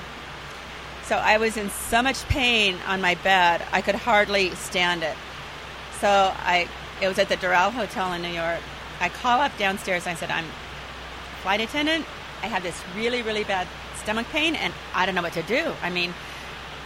So 1.05 1.17
I 1.17 1.39
was 1.39 1.57
in 1.57 1.71
so 1.71 2.03
much 2.03 2.27
pain 2.27 2.77
on 2.89 3.01
my 3.01 3.15
bed, 3.17 3.63
I 3.71 3.81
could 3.81 3.95
hardly 3.95 4.51
stand 4.57 5.05
it. 5.05 5.17
So 6.01 6.09
I, 6.09 6.69
it 7.01 7.07
was 7.07 7.19
at 7.21 7.29
the 7.29 7.37
Doral 7.37 7.71
Hotel 7.71 8.13
in 8.15 8.23
New 8.23 8.29
York. 8.29 8.61
I 9.01 9.09
call 9.09 9.41
up 9.41 9.57
downstairs 9.59 10.07
and 10.07 10.17
I 10.17 10.19
said, 10.19 10.31
I'm 10.31 10.47
flight 11.43 11.61
attendant. 11.61 12.05
I 12.43 12.47
have 12.47 12.63
this 12.63 12.81
really, 12.95 13.23
really 13.23 13.45
bad 13.45 13.67
stomach 13.97 14.27
pain 14.29 14.55
and 14.55 14.73
I 14.95 15.07
don't 15.07 15.15
know 15.15 15.23
what 15.23 15.33
to 15.35 15.43
do. 15.43 15.73
I 15.83 15.91
mean, 15.91 16.15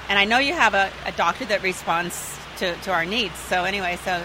and 0.09 0.19
I 0.19 0.25
know 0.25 0.39
you 0.39 0.55
have 0.55 0.75
a, 0.75 0.91
a 1.07 1.13
doctor 1.13 1.45
that 1.47 1.63
responds 1.63 2.37
to, 2.59 2.75
to 2.75 2.93
our 2.93 3.05
needs. 3.05 3.37
So 3.37 3.65
anyway, 3.65 3.99
so 4.05 4.23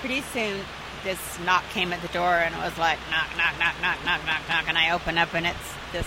pretty 0.00 0.20
soon 0.20 0.60
this 1.02 1.38
knock 1.40 1.64
came 1.70 1.92
at 1.92 2.00
the 2.02 2.08
door 2.08 2.34
and 2.34 2.54
it 2.54 2.58
was 2.58 2.76
like 2.78 2.98
knock, 3.10 3.28
knock, 3.36 3.58
knock, 3.58 3.74
knock, 3.80 4.04
knock, 4.04 4.26
knock, 4.26 4.48
knock. 4.48 4.68
And 4.68 4.78
I 4.78 4.90
open 4.90 5.18
up 5.18 5.34
and 5.34 5.46
it's 5.46 5.74
this 5.92 6.06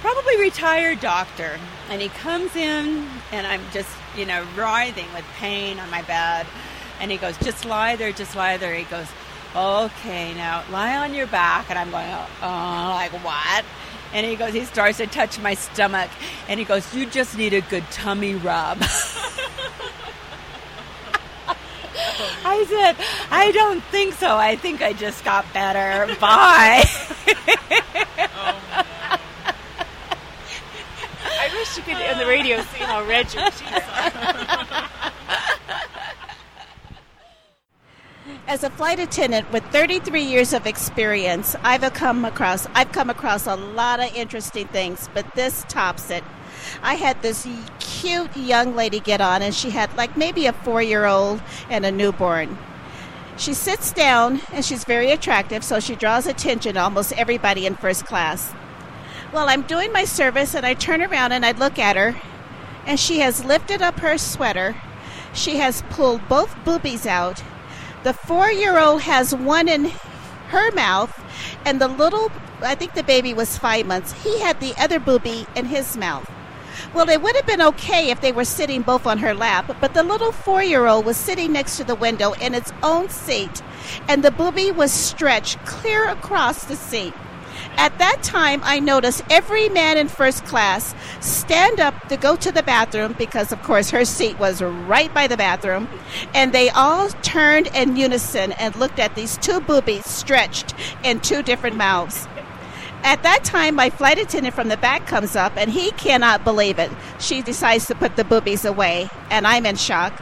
probably 0.00 0.40
retired 0.40 1.00
doctor 1.00 1.58
and 1.90 2.00
he 2.00 2.08
comes 2.08 2.54
in 2.54 3.04
and 3.32 3.46
i'm 3.48 3.60
just 3.72 3.88
you 4.16 4.24
know 4.24 4.46
writhing 4.56 5.12
with 5.12 5.24
pain 5.38 5.78
on 5.80 5.90
my 5.90 6.02
bed 6.02 6.46
and 7.00 7.10
he 7.10 7.16
goes 7.16 7.36
just 7.38 7.64
lie 7.64 7.96
there 7.96 8.12
just 8.12 8.36
lie 8.36 8.56
there 8.56 8.74
he 8.76 8.84
goes 8.84 9.08
okay 9.56 10.34
now 10.34 10.62
lie 10.70 10.96
on 10.96 11.14
your 11.14 11.26
back 11.26 11.70
and 11.70 11.78
i'm 11.78 11.90
going 11.90 12.06
oh 12.42 12.92
like 12.94 13.12
what 13.24 13.64
and 14.12 14.26
he 14.26 14.36
goes 14.36 14.52
he 14.52 14.64
starts 14.64 14.98
to 14.98 15.06
touch 15.06 15.38
my 15.40 15.54
stomach 15.54 16.10
and 16.48 16.58
he 16.60 16.64
goes 16.66 16.94
you 16.94 17.06
just 17.06 17.36
need 17.36 17.54
a 17.54 17.60
good 17.62 17.84
tummy 17.90 18.34
rub 18.34 18.82
I 22.44 22.64
said, 22.64 22.96
I 23.30 23.52
don't 23.52 23.82
think 23.84 24.14
so. 24.14 24.36
I 24.36 24.56
think 24.56 24.82
I 24.82 24.92
just 24.92 25.24
got 25.24 25.44
better. 25.52 26.12
Bye. 26.20 26.84
Oh, 28.40 28.54
I 31.40 31.48
wish 31.52 31.76
you 31.76 31.82
could 31.82 31.94
on 31.94 32.18
the 32.18 32.26
radio 32.26 32.60
see 32.62 32.84
how 32.84 33.04
red 33.04 33.32
your 33.32 33.44
cheeks 33.50 33.70
are. 33.72 34.90
As 38.46 38.64
a 38.64 38.70
flight 38.70 38.98
attendant 38.98 39.52
with 39.52 39.64
33 39.72 40.22
years 40.22 40.52
of 40.52 40.66
experience, 40.66 41.54
I've 41.62 41.92
come 41.92 42.24
across 42.24 42.66
I've 42.74 42.92
come 42.92 43.10
across 43.10 43.46
a 43.46 43.54
lot 43.54 44.00
of 44.00 44.14
interesting 44.14 44.66
things, 44.68 45.08
but 45.14 45.34
this 45.34 45.64
tops 45.68 46.10
it. 46.10 46.24
I 46.82 46.94
had 46.94 47.20
this 47.22 47.46
cute 47.78 48.36
young 48.36 48.74
lady 48.74 49.00
get 49.00 49.20
on, 49.20 49.42
and 49.42 49.54
she 49.54 49.70
had 49.70 49.94
like 49.96 50.16
maybe 50.16 50.46
a 50.46 50.52
four-year-old 50.52 51.40
and 51.70 51.86
a 51.86 51.92
newborn. 51.92 52.58
She 53.36 53.54
sits 53.54 53.92
down, 53.92 54.40
and 54.52 54.64
she's 54.64 54.84
very 54.84 55.10
attractive, 55.10 55.62
so 55.62 55.78
she 55.78 55.94
draws 55.94 56.26
attention 56.26 56.74
to 56.74 56.80
almost 56.80 57.12
everybody 57.12 57.66
in 57.66 57.76
first 57.76 58.04
class. 58.06 58.52
Well, 59.32 59.48
I'm 59.48 59.62
doing 59.62 59.92
my 59.92 60.04
service, 60.04 60.54
and 60.54 60.66
I 60.66 60.74
turn 60.74 61.02
around 61.02 61.32
and 61.32 61.46
I 61.46 61.52
look 61.52 61.78
at 61.78 61.96
her, 61.96 62.20
and 62.86 62.98
she 62.98 63.20
has 63.20 63.44
lifted 63.44 63.82
up 63.82 64.00
her 64.00 64.18
sweater. 64.18 64.74
She 65.34 65.56
has 65.56 65.82
pulled 65.90 66.26
both 66.28 66.56
boobies 66.64 67.06
out 67.06 67.42
the 68.04 68.12
four 68.12 68.50
year 68.50 68.78
old 68.78 69.02
has 69.02 69.34
one 69.34 69.68
in 69.68 69.92
her 70.48 70.70
mouth, 70.72 71.12
and 71.64 71.80
the 71.80 71.88
little, 71.88 72.30
I 72.62 72.74
think 72.74 72.94
the 72.94 73.02
baby 73.02 73.34
was 73.34 73.58
five 73.58 73.86
months, 73.86 74.12
he 74.22 74.40
had 74.40 74.60
the 74.60 74.74
other 74.78 74.98
booby 74.98 75.46
in 75.54 75.66
his 75.66 75.96
mouth. 75.96 76.30
Well, 76.94 77.08
it 77.10 77.20
would 77.20 77.36
have 77.36 77.46
been 77.46 77.60
okay 77.62 78.10
if 78.10 78.20
they 78.20 78.32
were 78.32 78.44
sitting 78.44 78.82
both 78.82 79.06
on 79.06 79.18
her 79.18 79.34
lap, 79.34 79.76
but 79.80 79.94
the 79.94 80.02
little 80.02 80.32
four 80.32 80.62
year 80.62 80.86
old 80.86 81.04
was 81.04 81.16
sitting 81.16 81.52
next 81.52 81.76
to 81.76 81.84
the 81.84 81.94
window 81.94 82.32
in 82.32 82.54
its 82.54 82.72
own 82.82 83.08
seat, 83.08 83.62
and 84.08 84.22
the 84.22 84.30
booby 84.30 84.70
was 84.70 84.92
stretched 84.92 85.58
clear 85.66 86.08
across 86.08 86.64
the 86.64 86.76
seat. 86.76 87.14
At 87.76 87.98
that 87.98 88.22
time, 88.22 88.60
I 88.64 88.80
noticed 88.80 89.22
every 89.30 89.68
man 89.68 89.98
in 89.98 90.08
first 90.08 90.44
class 90.44 90.94
stand 91.20 91.80
up 91.80 92.08
to 92.08 92.16
go 92.16 92.36
to 92.36 92.50
the 92.50 92.62
bathroom 92.62 93.14
because, 93.16 93.52
of 93.52 93.62
course, 93.62 93.90
her 93.90 94.04
seat 94.04 94.38
was 94.38 94.60
right 94.62 95.12
by 95.14 95.26
the 95.26 95.36
bathroom. 95.36 95.88
And 96.34 96.52
they 96.52 96.70
all 96.70 97.08
turned 97.22 97.68
in 97.68 97.96
unison 97.96 98.52
and 98.52 98.74
looked 98.76 98.98
at 98.98 99.14
these 99.14 99.36
two 99.38 99.60
boobies 99.60 100.06
stretched 100.06 100.74
in 101.04 101.20
two 101.20 101.42
different 101.42 101.76
mouths. 101.76 102.26
At 103.04 103.22
that 103.22 103.44
time, 103.44 103.76
my 103.76 103.90
flight 103.90 104.18
attendant 104.18 104.56
from 104.56 104.68
the 104.68 104.76
back 104.76 105.06
comes 105.06 105.36
up 105.36 105.56
and 105.56 105.70
he 105.70 105.92
cannot 105.92 106.42
believe 106.42 106.80
it. 106.80 106.90
She 107.20 107.42
decides 107.42 107.86
to 107.86 107.94
put 107.94 108.16
the 108.16 108.24
boobies 108.24 108.64
away, 108.64 109.08
and 109.30 109.46
I'm 109.46 109.66
in 109.66 109.76
shock. 109.76 110.20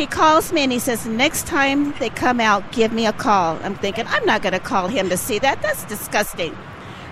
He 0.00 0.06
calls 0.06 0.50
me 0.50 0.62
and 0.62 0.72
he 0.72 0.78
says, 0.78 1.04
Next 1.04 1.46
time 1.46 1.92
they 1.98 2.08
come 2.08 2.40
out, 2.40 2.72
give 2.72 2.90
me 2.90 3.04
a 3.04 3.12
call. 3.12 3.58
I'm 3.62 3.74
thinking, 3.74 4.06
I'm 4.06 4.24
not 4.24 4.40
going 4.40 4.54
to 4.54 4.58
call 4.58 4.88
him 4.88 5.10
to 5.10 5.16
see 5.18 5.38
that. 5.40 5.60
That's 5.60 5.84
disgusting. 5.84 6.56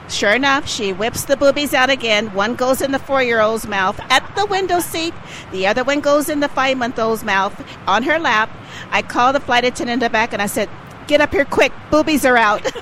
Sure 0.08 0.32
enough, 0.32 0.66
she 0.66 0.94
whips 0.94 1.26
the 1.26 1.36
boobies 1.36 1.74
out 1.74 1.90
again. 1.90 2.28
One 2.28 2.54
goes 2.54 2.80
in 2.80 2.92
the 2.92 2.98
four 2.98 3.22
year 3.22 3.42
old's 3.42 3.66
mouth 3.66 4.00
at 4.08 4.34
the 4.34 4.46
window 4.46 4.80
seat, 4.80 5.12
the 5.52 5.66
other 5.66 5.84
one 5.84 6.00
goes 6.00 6.30
in 6.30 6.40
the 6.40 6.48
five 6.48 6.78
month 6.78 6.98
old's 6.98 7.24
mouth 7.24 7.62
on 7.86 8.04
her 8.04 8.18
lap. 8.18 8.48
I 8.90 9.02
call 9.02 9.34
the 9.34 9.40
flight 9.40 9.66
attendant 9.66 10.10
back 10.10 10.32
and 10.32 10.40
I 10.40 10.46
said, 10.46 10.70
Get 11.08 11.20
up 11.20 11.32
here 11.32 11.44
quick, 11.44 11.74
boobies 11.90 12.24
are 12.24 12.38
out. 12.38 12.62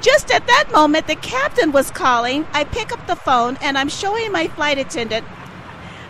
Just 0.00 0.30
at 0.30 0.46
that 0.46 0.70
moment, 0.72 1.08
the 1.08 1.16
captain 1.16 1.72
was 1.72 1.90
calling. 1.90 2.46
I 2.54 2.64
pick 2.64 2.90
up 2.90 3.06
the 3.06 3.16
phone 3.16 3.58
and 3.60 3.76
I'm 3.76 3.90
showing 3.90 4.32
my 4.32 4.48
flight 4.48 4.78
attendant 4.78 5.26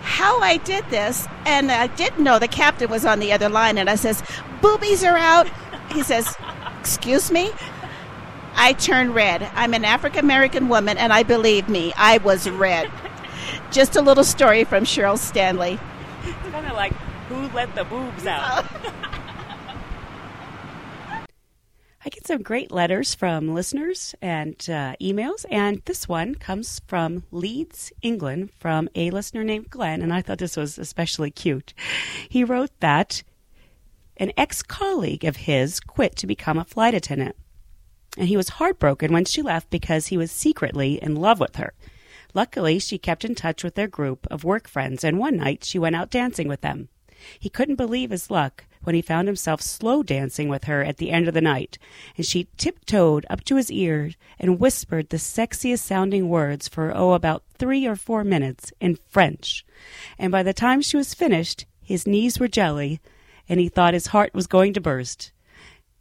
how 0.01 0.41
I 0.41 0.57
did 0.59 0.85
this. 0.91 1.27
And 1.47 1.71
I 1.71 1.87
didn't 1.89 2.23
know 2.23 2.39
the 2.39 2.49
captain 2.49 2.91
was 2.91 3.05
on 3.05 3.19
the 3.19 3.33
other 3.33 3.49
line. 3.49 3.79
And 3.79 3.89
I 3.89 3.95
says, 3.95 4.23
Boobies 4.61 5.05
are 5.05 5.17
out. 5.17 5.49
He 5.93 6.03
says, 6.03 6.35
Excuse 6.81 7.31
me? 7.31 7.51
I 8.57 8.73
turned 8.75 9.15
red. 9.15 9.49
I'm 9.55 9.75
an 9.75 9.85
African 9.85 10.25
American 10.25 10.69
woman, 10.69 10.99
and 10.99 11.13
I 11.13 11.23
believe 11.23 11.69
me, 11.69 11.93
I 11.97 12.19
was 12.19 12.49
red. 12.49 12.91
Just 13.71 13.97
a 13.97 14.03
little 14.03 14.25
story 14.25 14.65
from 14.65 14.85
Cheryl 14.85 15.17
Stanley. 15.19 15.79
It's 16.25 16.51
kind 16.51 16.67
of 16.67 16.73
like 16.73 16.93
who 17.29 17.49
let 17.55 17.75
the 17.75 17.85
boobs 17.85 18.27
out. 18.27 18.67
I 22.05 22.09
get 22.09 22.27
some 22.27 22.43
great 22.43 22.73
letters 22.73 23.15
from 23.15 23.55
listeners 23.55 24.15
and 24.23 24.55
uh, 24.69 24.95
emails, 25.01 25.45
and 25.51 25.83
this 25.85 26.09
one 26.09 26.35
comes 26.35 26.81
from 26.87 27.25
Leeds, 27.31 27.93
England, 28.01 28.51
from 28.59 28.89
a 28.95 29.11
listener 29.11 29.45
named 29.45 29.71
Glenn, 29.71 30.01
and 30.01 30.13
I 30.13 30.23
thought 30.23 30.39
this 30.39 30.57
was 30.57 30.79
especially 30.79 31.31
cute. 31.31 31.75
He 32.29 32.43
wrote 32.43 32.71
that 32.81 33.23
an 34.17 34.33
ex 34.37 34.63
colleague 34.63 35.25
of 35.25 35.37
his 35.37 35.81
quit 35.81 36.17
to 36.17 36.27
become 36.27 36.59
a 36.59 36.65
flight 36.65 36.95
attendant 36.95 37.37
and 38.17 38.29
he 38.29 38.37
was 38.37 38.51
heartbroken 38.51 39.13
when 39.13 39.25
she 39.25 39.43
left 39.43 39.71
because 39.71 40.09
he 40.09 40.17
was 40.17 40.31
secretly 40.31 41.03
in 41.03 41.17
love 41.17 41.41
with 41.41 41.57
her. 41.57 41.73
Luckily, 42.35 42.79
she 42.79 42.99
kept 42.99 43.25
in 43.25 43.35
touch 43.35 43.65
with 43.65 43.75
their 43.75 43.89
group 43.89 44.27
of 44.31 44.45
work 44.45 44.69
friends, 44.69 45.03
and 45.03 45.19
one 45.19 45.37
night 45.37 45.65
she 45.65 45.79
went 45.79 45.97
out 45.97 46.11
dancing 46.11 46.49
with 46.49 46.61
them. 46.61 46.89
He 47.39 47.49
couldn't 47.49 47.77
believe 47.77 48.11
his 48.11 48.31
luck 48.31 48.65
when 48.83 48.95
he 48.95 49.03
found 49.03 49.29
himself 49.29 49.61
slow 49.61 50.03
dancing 50.03 50.49
with 50.49 50.65
her 50.65 50.83
at 50.83 50.97
the 50.97 51.11
end 51.11 51.29
of 51.29 51.35
the 51.35 51.41
night, 51.41 51.79
and 52.17 52.25
she 52.25 52.49
tiptoed 52.57 53.27
up 53.29 53.45
to 53.45 53.57
his 53.57 53.71
ear 53.71 54.13
and 54.39 54.59
whispered 54.59 55.09
the 55.09 55.19
sexiest 55.19 55.81
sounding 55.81 56.29
words 56.29 56.69
for, 56.69 56.93
oh, 56.95 57.13
about 57.13 57.43
three 57.59 57.87
or 57.87 57.97
four 57.97 58.25
minutes 58.25 58.73
in 58.81 58.99
French. 59.09 59.65
And 60.19 60.33
by 60.33 60.43
the 60.43 60.55
time 60.55 60.81
she 60.81 60.97
was 60.97 61.15
finished, 61.15 61.67
his 61.83 62.07
knees 62.07 62.39
were 62.39 62.49
jelly, 62.49 63.01
and 63.49 63.61
he 63.61 63.69
thought 63.69 63.95
his 63.95 64.09
heart 64.09 64.33
was 64.33 64.47
going 64.47 64.73
to 64.75 64.81
burst. 64.81 65.33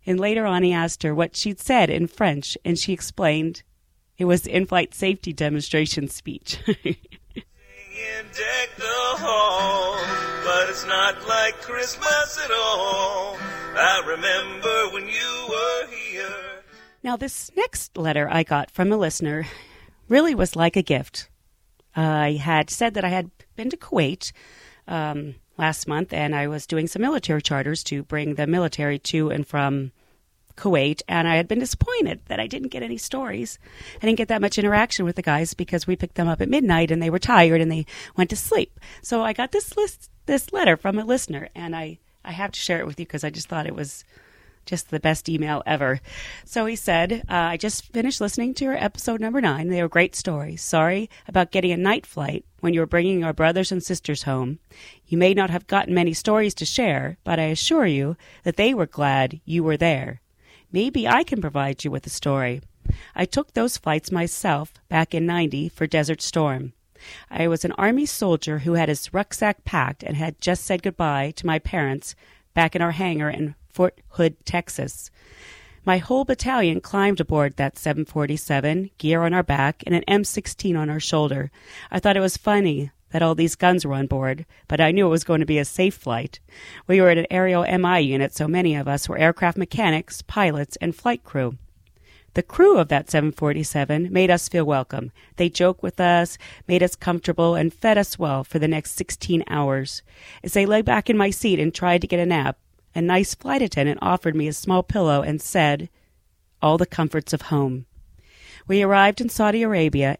And 0.05 0.19
later 0.19 0.45
on, 0.45 0.63
he 0.63 0.71
asked 0.71 1.03
her 1.03 1.13
what 1.13 1.35
she'd 1.35 1.59
said 1.59 1.89
in 1.89 2.07
French, 2.07 2.57
and 2.63 2.79
she 2.79 2.93
explained 2.93 3.63
it 4.17 4.25
was 4.25 4.43
the 4.43 4.55
in 4.55 4.65
flight 4.65 4.93
safety 4.93 5.33
demonstration 5.33 6.07
speech. 6.07 6.59
it's 10.79 10.87
not 10.87 11.27
like 11.27 11.59
Christmas 11.61 12.39
at 12.41 12.51
all. 12.51 13.35
I 13.75 14.01
remember 14.07 14.93
when 14.93 15.09
you 15.09 15.47
were 15.49 15.87
here. 15.93 16.63
Now, 17.03 17.17
this 17.17 17.51
next 17.57 17.97
letter 17.97 18.29
I 18.31 18.43
got 18.43 18.71
from 18.71 18.89
a 18.93 18.97
listener 18.97 19.45
really 20.07 20.33
was 20.33 20.55
like 20.55 20.77
a 20.77 20.81
gift. 20.81 21.27
I 21.97 22.39
had 22.41 22.69
said 22.69 22.93
that 22.93 23.03
I 23.03 23.09
had 23.09 23.29
been 23.57 23.69
to 23.71 23.75
Kuwait 23.75 24.31
um, 24.87 25.35
last 25.57 25.85
month 25.85 26.13
and 26.13 26.33
I 26.33 26.47
was 26.47 26.65
doing 26.65 26.87
some 26.87 27.01
military 27.01 27.41
charters 27.41 27.83
to 27.85 28.03
bring 28.03 28.35
the 28.35 28.47
military 28.47 28.99
to 28.99 29.31
and 29.31 29.45
from 29.45 29.91
Kuwait, 30.59 31.01
and 31.07 31.27
I 31.27 31.37
had 31.37 31.47
been 31.47 31.59
disappointed 31.59 32.21
that 32.27 32.39
I 32.39 32.47
didn't 32.47 32.69
get 32.69 32.83
any 32.83 32.97
stories. 32.97 33.57
I 34.01 34.05
didn't 34.05 34.17
get 34.17 34.27
that 34.27 34.41
much 34.41 34.57
interaction 34.57 35.05
with 35.05 35.15
the 35.15 35.21
guys 35.21 35.53
because 35.53 35.87
we 35.87 35.95
picked 35.95 36.15
them 36.15 36.27
up 36.27 36.41
at 36.41 36.49
midnight 36.49 36.91
and 36.91 37.01
they 37.01 37.09
were 37.09 37.19
tired 37.19 37.61
and 37.61 37.71
they 37.71 37.85
went 38.15 38.29
to 38.31 38.35
sleep. 38.35 38.79
So 39.01 39.23
I 39.23 39.33
got 39.33 39.51
this 39.51 39.77
list, 39.77 40.09
this 40.29 40.53
letter 40.53 40.77
from 40.77 40.99
a 40.99 41.03
listener, 41.03 41.49
and 41.55 41.75
I 41.75 41.97
I 42.23 42.31
have 42.31 42.51
to 42.51 42.59
share 42.59 42.79
it 42.79 42.85
with 42.85 42.99
you 42.99 43.05
because 43.05 43.23
I 43.23 43.31
just 43.31 43.47
thought 43.47 43.65
it 43.65 43.75
was 43.75 44.03
just 44.65 44.91
the 44.91 44.99
best 44.99 45.27
email 45.27 45.63
ever. 45.65 45.99
So 46.45 46.67
he 46.67 46.75
said, 46.75 47.23
uh, 47.27 47.33
I 47.33 47.57
just 47.57 47.91
finished 47.91 48.21
listening 48.21 48.53
to 48.55 48.65
your 48.65 48.75
episode 48.75 49.19
number 49.19 49.41
nine. 49.41 49.69
They 49.69 49.81
were 49.81 49.89
great 49.89 50.15
stories. 50.15 50.61
Sorry 50.61 51.09
about 51.27 51.51
getting 51.51 51.71
a 51.71 51.77
night 51.77 52.05
flight 52.05 52.45
when 52.59 52.75
you 52.75 52.81
were 52.81 52.85
bringing 52.85 53.23
our 53.23 53.33
brothers 53.33 53.71
and 53.71 53.81
sisters 53.81 54.23
home. 54.23 54.59
You 55.07 55.17
may 55.17 55.33
not 55.33 55.49
have 55.49 55.65
gotten 55.65 55.95
many 55.95 56.13
stories 56.13 56.53
to 56.55 56.65
share, 56.65 57.17
but 57.23 57.39
I 57.39 57.45
assure 57.45 57.87
you 57.87 58.15
that 58.43 58.57
they 58.57 58.75
were 58.75 58.85
glad 58.85 59.41
you 59.45 59.63
were 59.63 59.77
there. 59.77 60.21
Maybe 60.71 61.07
I 61.07 61.23
can 61.23 61.41
provide 61.41 61.83
you 61.83 61.89
with 61.89 62.05
a 62.05 62.11
story. 62.11 62.61
I 63.15 63.25
took 63.25 63.53
those 63.53 63.77
flights 63.77 64.11
myself 64.11 64.73
back 64.89 65.15
in 65.15 65.25
90 65.25 65.69
for 65.69 65.87
Desert 65.87 66.21
Storm. 66.21 66.73
I 67.29 67.47
was 67.47 67.65
an 67.65 67.71
Army 67.73 68.05
soldier 68.05 68.59
who 68.59 68.73
had 68.73 68.89
his 68.89 69.13
rucksack 69.13 69.63
packed 69.63 70.03
and 70.03 70.15
had 70.15 70.41
just 70.41 70.65
said 70.65 70.83
goodbye 70.83 71.31
to 71.37 71.45
my 71.45 71.59
parents 71.59 72.15
back 72.53 72.75
in 72.75 72.81
our 72.81 72.91
hangar 72.91 73.29
in 73.29 73.55
Fort 73.69 73.99
Hood, 74.09 74.45
Texas. 74.45 75.11
My 75.85 75.97
whole 75.97 76.25
battalion 76.25 76.81
climbed 76.81 77.19
aboard 77.19 77.55
that 77.55 77.77
747, 77.77 78.91
gear 78.97 79.23
on 79.23 79.33
our 79.33 79.43
back 79.43 79.83
and 79.85 79.95
an 79.95 80.03
M16 80.07 80.77
on 80.77 80.89
our 80.89 80.99
shoulder. 80.99 81.51
I 81.89 81.99
thought 81.99 82.17
it 82.17 82.21
was 82.21 82.37
funny 82.37 82.91
that 83.11 83.21
all 83.21 83.35
these 83.35 83.55
guns 83.55 83.85
were 83.85 83.95
on 83.95 84.07
board, 84.07 84.45
but 84.67 84.81
I 84.81 84.91
knew 84.91 85.07
it 85.07 85.09
was 85.09 85.23
going 85.23 85.39
to 85.39 85.45
be 85.45 85.57
a 85.57 85.65
safe 85.65 85.95
flight. 85.95 86.39
We 86.85 87.01
were 87.01 87.09
at 87.09 87.17
an 87.17 87.27
aerial 87.31 87.63
MI 87.63 88.01
unit, 88.01 88.35
so 88.35 88.47
many 88.47 88.75
of 88.75 88.87
us 88.87 89.09
were 89.09 89.17
aircraft 89.17 89.57
mechanics, 89.57 90.21
pilots, 90.21 90.75
and 90.77 90.95
flight 90.95 91.23
crew. 91.23 91.57
The 92.33 92.43
crew 92.43 92.77
of 92.77 92.89
that 92.89 93.09
747 93.09 94.11
made 94.11 94.29
us 94.29 94.47
feel 94.47 94.65
welcome. 94.65 95.11
They 95.37 95.49
joked 95.49 95.81
with 95.81 95.99
us, 95.99 96.37
made 96.67 96.83
us 96.83 96.95
comfortable, 96.95 97.55
and 97.55 97.73
fed 97.73 97.97
us 97.97 98.19
well 98.19 98.43
for 98.43 98.59
the 98.59 98.67
next 98.67 98.91
16 98.91 99.43
hours. 99.47 100.03
As 100.43 100.55
I 100.55 100.65
lay 100.65 100.81
back 100.81 101.09
in 101.09 101.17
my 101.17 101.31
seat 101.31 101.59
and 101.59 101.73
tried 101.73 102.01
to 102.01 102.07
get 102.07 102.19
a 102.19 102.25
nap, 102.25 102.57
a 102.93 103.01
nice 103.01 103.35
flight 103.35 103.61
attendant 103.61 103.99
offered 104.01 104.35
me 104.35 104.47
a 104.47 104.53
small 104.53 104.83
pillow 104.83 105.21
and 105.21 105.41
said, 105.41 105.89
All 106.61 106.77
the 106.77 106.85
comforts 106.85 107.33
of 107.33 107.43
home. 107.43 107.85
We 108.67 108.83
arrived 108.83 109.21
in 109.21 109.29
Saudi 109.29 109.63
Arabia 109.63 110.17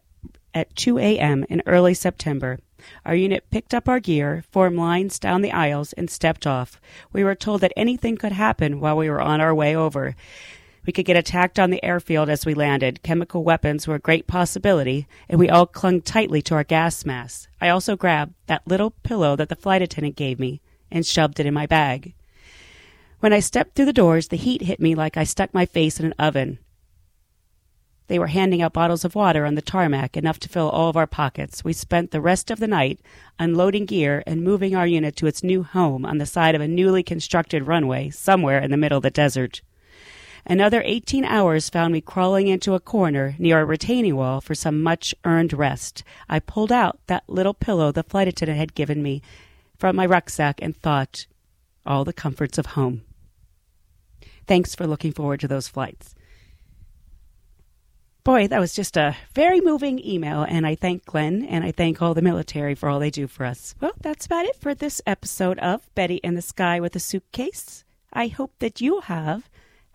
at 0.54 0.76
2 0.76 0.98
a.m. 0.98 1.46
in 1.50 1.62
early 1.66 1.94
September. 1.94 2.60
Our 3.06 3.16
unit 3.16 3.50
picked 3.52 3.74
up 3.74 3.90
our 3.90 4.00
gear, 4.00 4.44
formed 4.50 4.78
lines 4.78 5.20
down 5.20 5.42
the 5.42 5.52
aisles, 5.52 5.94
and 5.94 6.10
stepped 6.10 6.48
off. 6.48 6.80
We 7.12 7.24
were 7.24 7.36
told 7.36 7.62
that 7.62 7.74
anything 7.76 8.18
could 8.18 8.32
happen 8.32 8.80
while 8.80 8.98
we 8.98 9.10
were 9.10 9.22
on 9.22 9.42
our 9.42 9.54
way 9.54 9.76
over. 9.76 10.16
We 10.90 10.94
could 10.94 11.06
get 11.06 11.18
attacked 11.18 11.60
on 11.60 11.70
the 11.70 11.86
airfield 11.86 12.30
as 12.30 12.48
we 12.48 12.56
landed. 12.56 13.04
Chemical 13.04 13.44
weapons 13.44 13.88
were 13.88 13.94
a 13.94 14.00
great 14.00 14.26
possibility, 14.26 15.08
and 15.30 15.38
we 15.38 15.48
all 15.48 15.68
clung 15.68 16.02
tightly 16.02 16.42
to 16.42 16.56
our 16.56 16.64
gas 16.64 17.06
masks. 17.06 17.48
I 17.62 17.70
also 17.70 17.96
grabbed 17.96 18.34
that 18.48 18.68
little 18.68 18.90
pillow 18.90 19.36
that 19.36 19.50
the 19.50 19.56
flight 19.56 19.84
attendant 19.84 20.16
gave 20.16 20.40
me 20.40 20.62
and 20.90 21.06
shoved 21.06 21.40
it 21.40 21.46
in 21.46 21.54
my 21.54 21.68
bag. 21.68 22.16
When 23.20 23.34
I 23.34 23.40
stepped 23.40 23.76
through 23.76 23.86
the 23.86 23.94
doors, 23.94 24.30
the 24.30 24.36
heat 24.36 24.64
hit 24.64 24.80
me 24.80 24.96
like 24.96 25.16
I 25.16 25.26
stuck 25.26 25.54
my 25.54 25.68
face 25.68 26.00
in 26.00 26.08
an 26.08 26.16
oven. 26.18 26.58
They 28.08 28.18
were 28.18 28.26
handing 28.26 28.64
out 28.64 28.74
bottles 28.74 29.06
of 29.06 29.14
water 29.14 29.46
on 29.46 29.54
the 29.54 29.62
tarmac, 29.62 30.18
enough 30.18 30.40
to 30.40 30.50
fill 30.50 30.72
all 30.72 30.90
of 30.90 30.98
our 30.98 31.06
pockets. 31.06 31.64
We 31.64 31.74
spent 31.74 32.10
the 32.10 32.20
rest 32.20 32.50
of 32.50 32.60
the 32.60 32.66
night 32.66 33.00
unloading 33.38 33.86
gear 33.86 34.24
and 34.26 34.44
moving 34.44 34.76
our 34.76 34.88
unit 34.88 35.16
to 35.18 35.28
its 35.28 35.44
new 35.44 35.62
home 35.62 36.04
on 36.04 36.18
the 36.18 36.26
side 36.26 36.56
of 36.56 36.62
a 36.62 36.68
newly 36.68 37.04
constructed 37.04 37.68
runway 37.68 38.10
somewhere 38.10 38.58
in 38.58 38.72
the 38.72 38.76
middle 38.78 38.98
of 38.98 39.04
the 39.04 39.12
desert. 39.12 39.62
Another 40.46 40.82
18 40.86 41.26
hours 41.26 41.70
found 41.70 41.94
me 41.94 42.02
crawling 42.02 42.48
into 42.48 42.74
a 42.74 42.80
corner 42.80 43.36
near 43.38 43.60
a 43.60 43.66
retaining 43.66 44.16
wall 44.16 44.42
for 44.42 44.56
some 44.56 44.82
much 44.82 45.14
earned 45.26 45.54
rest. 45.54 46.04
I 46.28 46.40
pulled 46.40 46.72
out 46.72 47.00
that 47.08 47.24
little 47.28 47.54
pillow 47.54 47.92
the 47.92 48.04
flight 48.04 48.28
attendant 48.28 48.60
had 48.60 48.76
given 48.76 49.04
me 49.04 49.22
from 49.78 49.96
my 49.96 50.06
rucksack 50.06 50.62
and 50.62 50.76
thought, 50.76 51.26
all 51.86 52.04
the 52.04 52.14
comforts 52.14 52.58
of 52.58 52.68
home. 52.68 53.04
Thanks 54.48 54.76
for 54.76 54.88
looking 54.88 55.12
forward 55.12 55.40
to 55.42 55.48
those 55.48 55.68
flights. 55.68 56.16
Boy, 58.24 58.48
that 58.48 58.60
was 58.60 58.74
just 58.74 58.98
a 58.98 59.16
very 59.34 59.62
moving 59.62 60.06
email, 60.06 60.44
and 60.44 60.68
I 60.68 60.76
thank 60.76 61.06
Glenn 61.06 61.44
and 61.44 61.64
I 61.64 61.72
thank 61.72 62.02
all 62.02 62.14
the 62.14 62.22
military 62.22 62.76
for 62.76 62.90
all 62.90 63.00
they 63.00 63.10
do 63.10 63.28
for 63.28 63.46
us. 63.46 63.74
Well, 63.80 63.94
that's 64.02 64.26
about 64.26 64.46
it 64.46 64.56
for 64.56 64.76
this 64.76 65.02
episode 65.08 65.58
of 65.60 65.88
Betty 65.96 66.18
in 66.18 66.36
the 66.36 66.42
Sky 66.42 66.80
with 66.80 66.96
a 66.96 67.00
Suitcase. 67.00 67.86
I 68.12 68.28
hope 68.28 68.54
that 68.60 68.82
you 68.82 69.00
have 69.02 69.49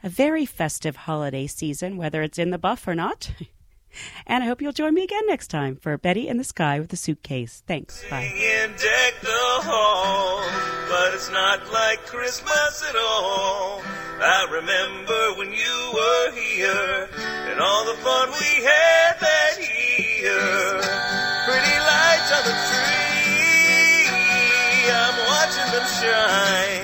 a 0.04 0.08
very 0.10 0.44
festive 0.44 0.94
holiday 0.96 1.46
season, 1.46 1.96
whether 1.96 2.22
it's 2.22 2.38
in 2.38 2.50
the 2.50 2.58
buff 2.58 2.86
or 2.86 2.94
not. 2.94 3.32
And 4.26 4.42
I 4.42 4.46
hope 4.48 4.60
you'll 4.60 4.72
join 4.72 4.92
me 4.92 5.04
again 5.04 5.22
next 5.28 5.48
time 5.48 5.76
for 5.76 5.96
Betty 5.96 6.26
in 6.26 6.36
the 6.36 6.42
Sky 6.42 6.80
with 6.80 6.92
a 6.92 6.96
Suitcase. 6.96 7.62
Thanks. 7.64 8.04
Bye. 8.10 8.28
but 10.90 11.14
it's 11.14 11.30
not 11.30 11.70
like 11.72 12.04
Christmas 12.04 12.84
at 12.88 12.96
all. 12.96 13.82
I 14.20 14.48
remember 14.50 15.38
when 15.38 15.52
you 15.52 15.90
were 15.94 16.32
here 16.34 17.08
and 17.52 17.60
all 17.60 17.84
the 17.84 17.94
fun 18.02 18.30
we 18.30 18.64
had 18.66 19.14
that 19.20 19.58
year. 19.62 20.82
Pretty 21.46 21.78
lights 21.78 22.32
on 22.34 22.42
the 22.50 22.56
tree, 22.66 24.10
I'm 24.90 25.16
watching 25.30 25.70
them 25.70 25.86
shine. 26.02 26.83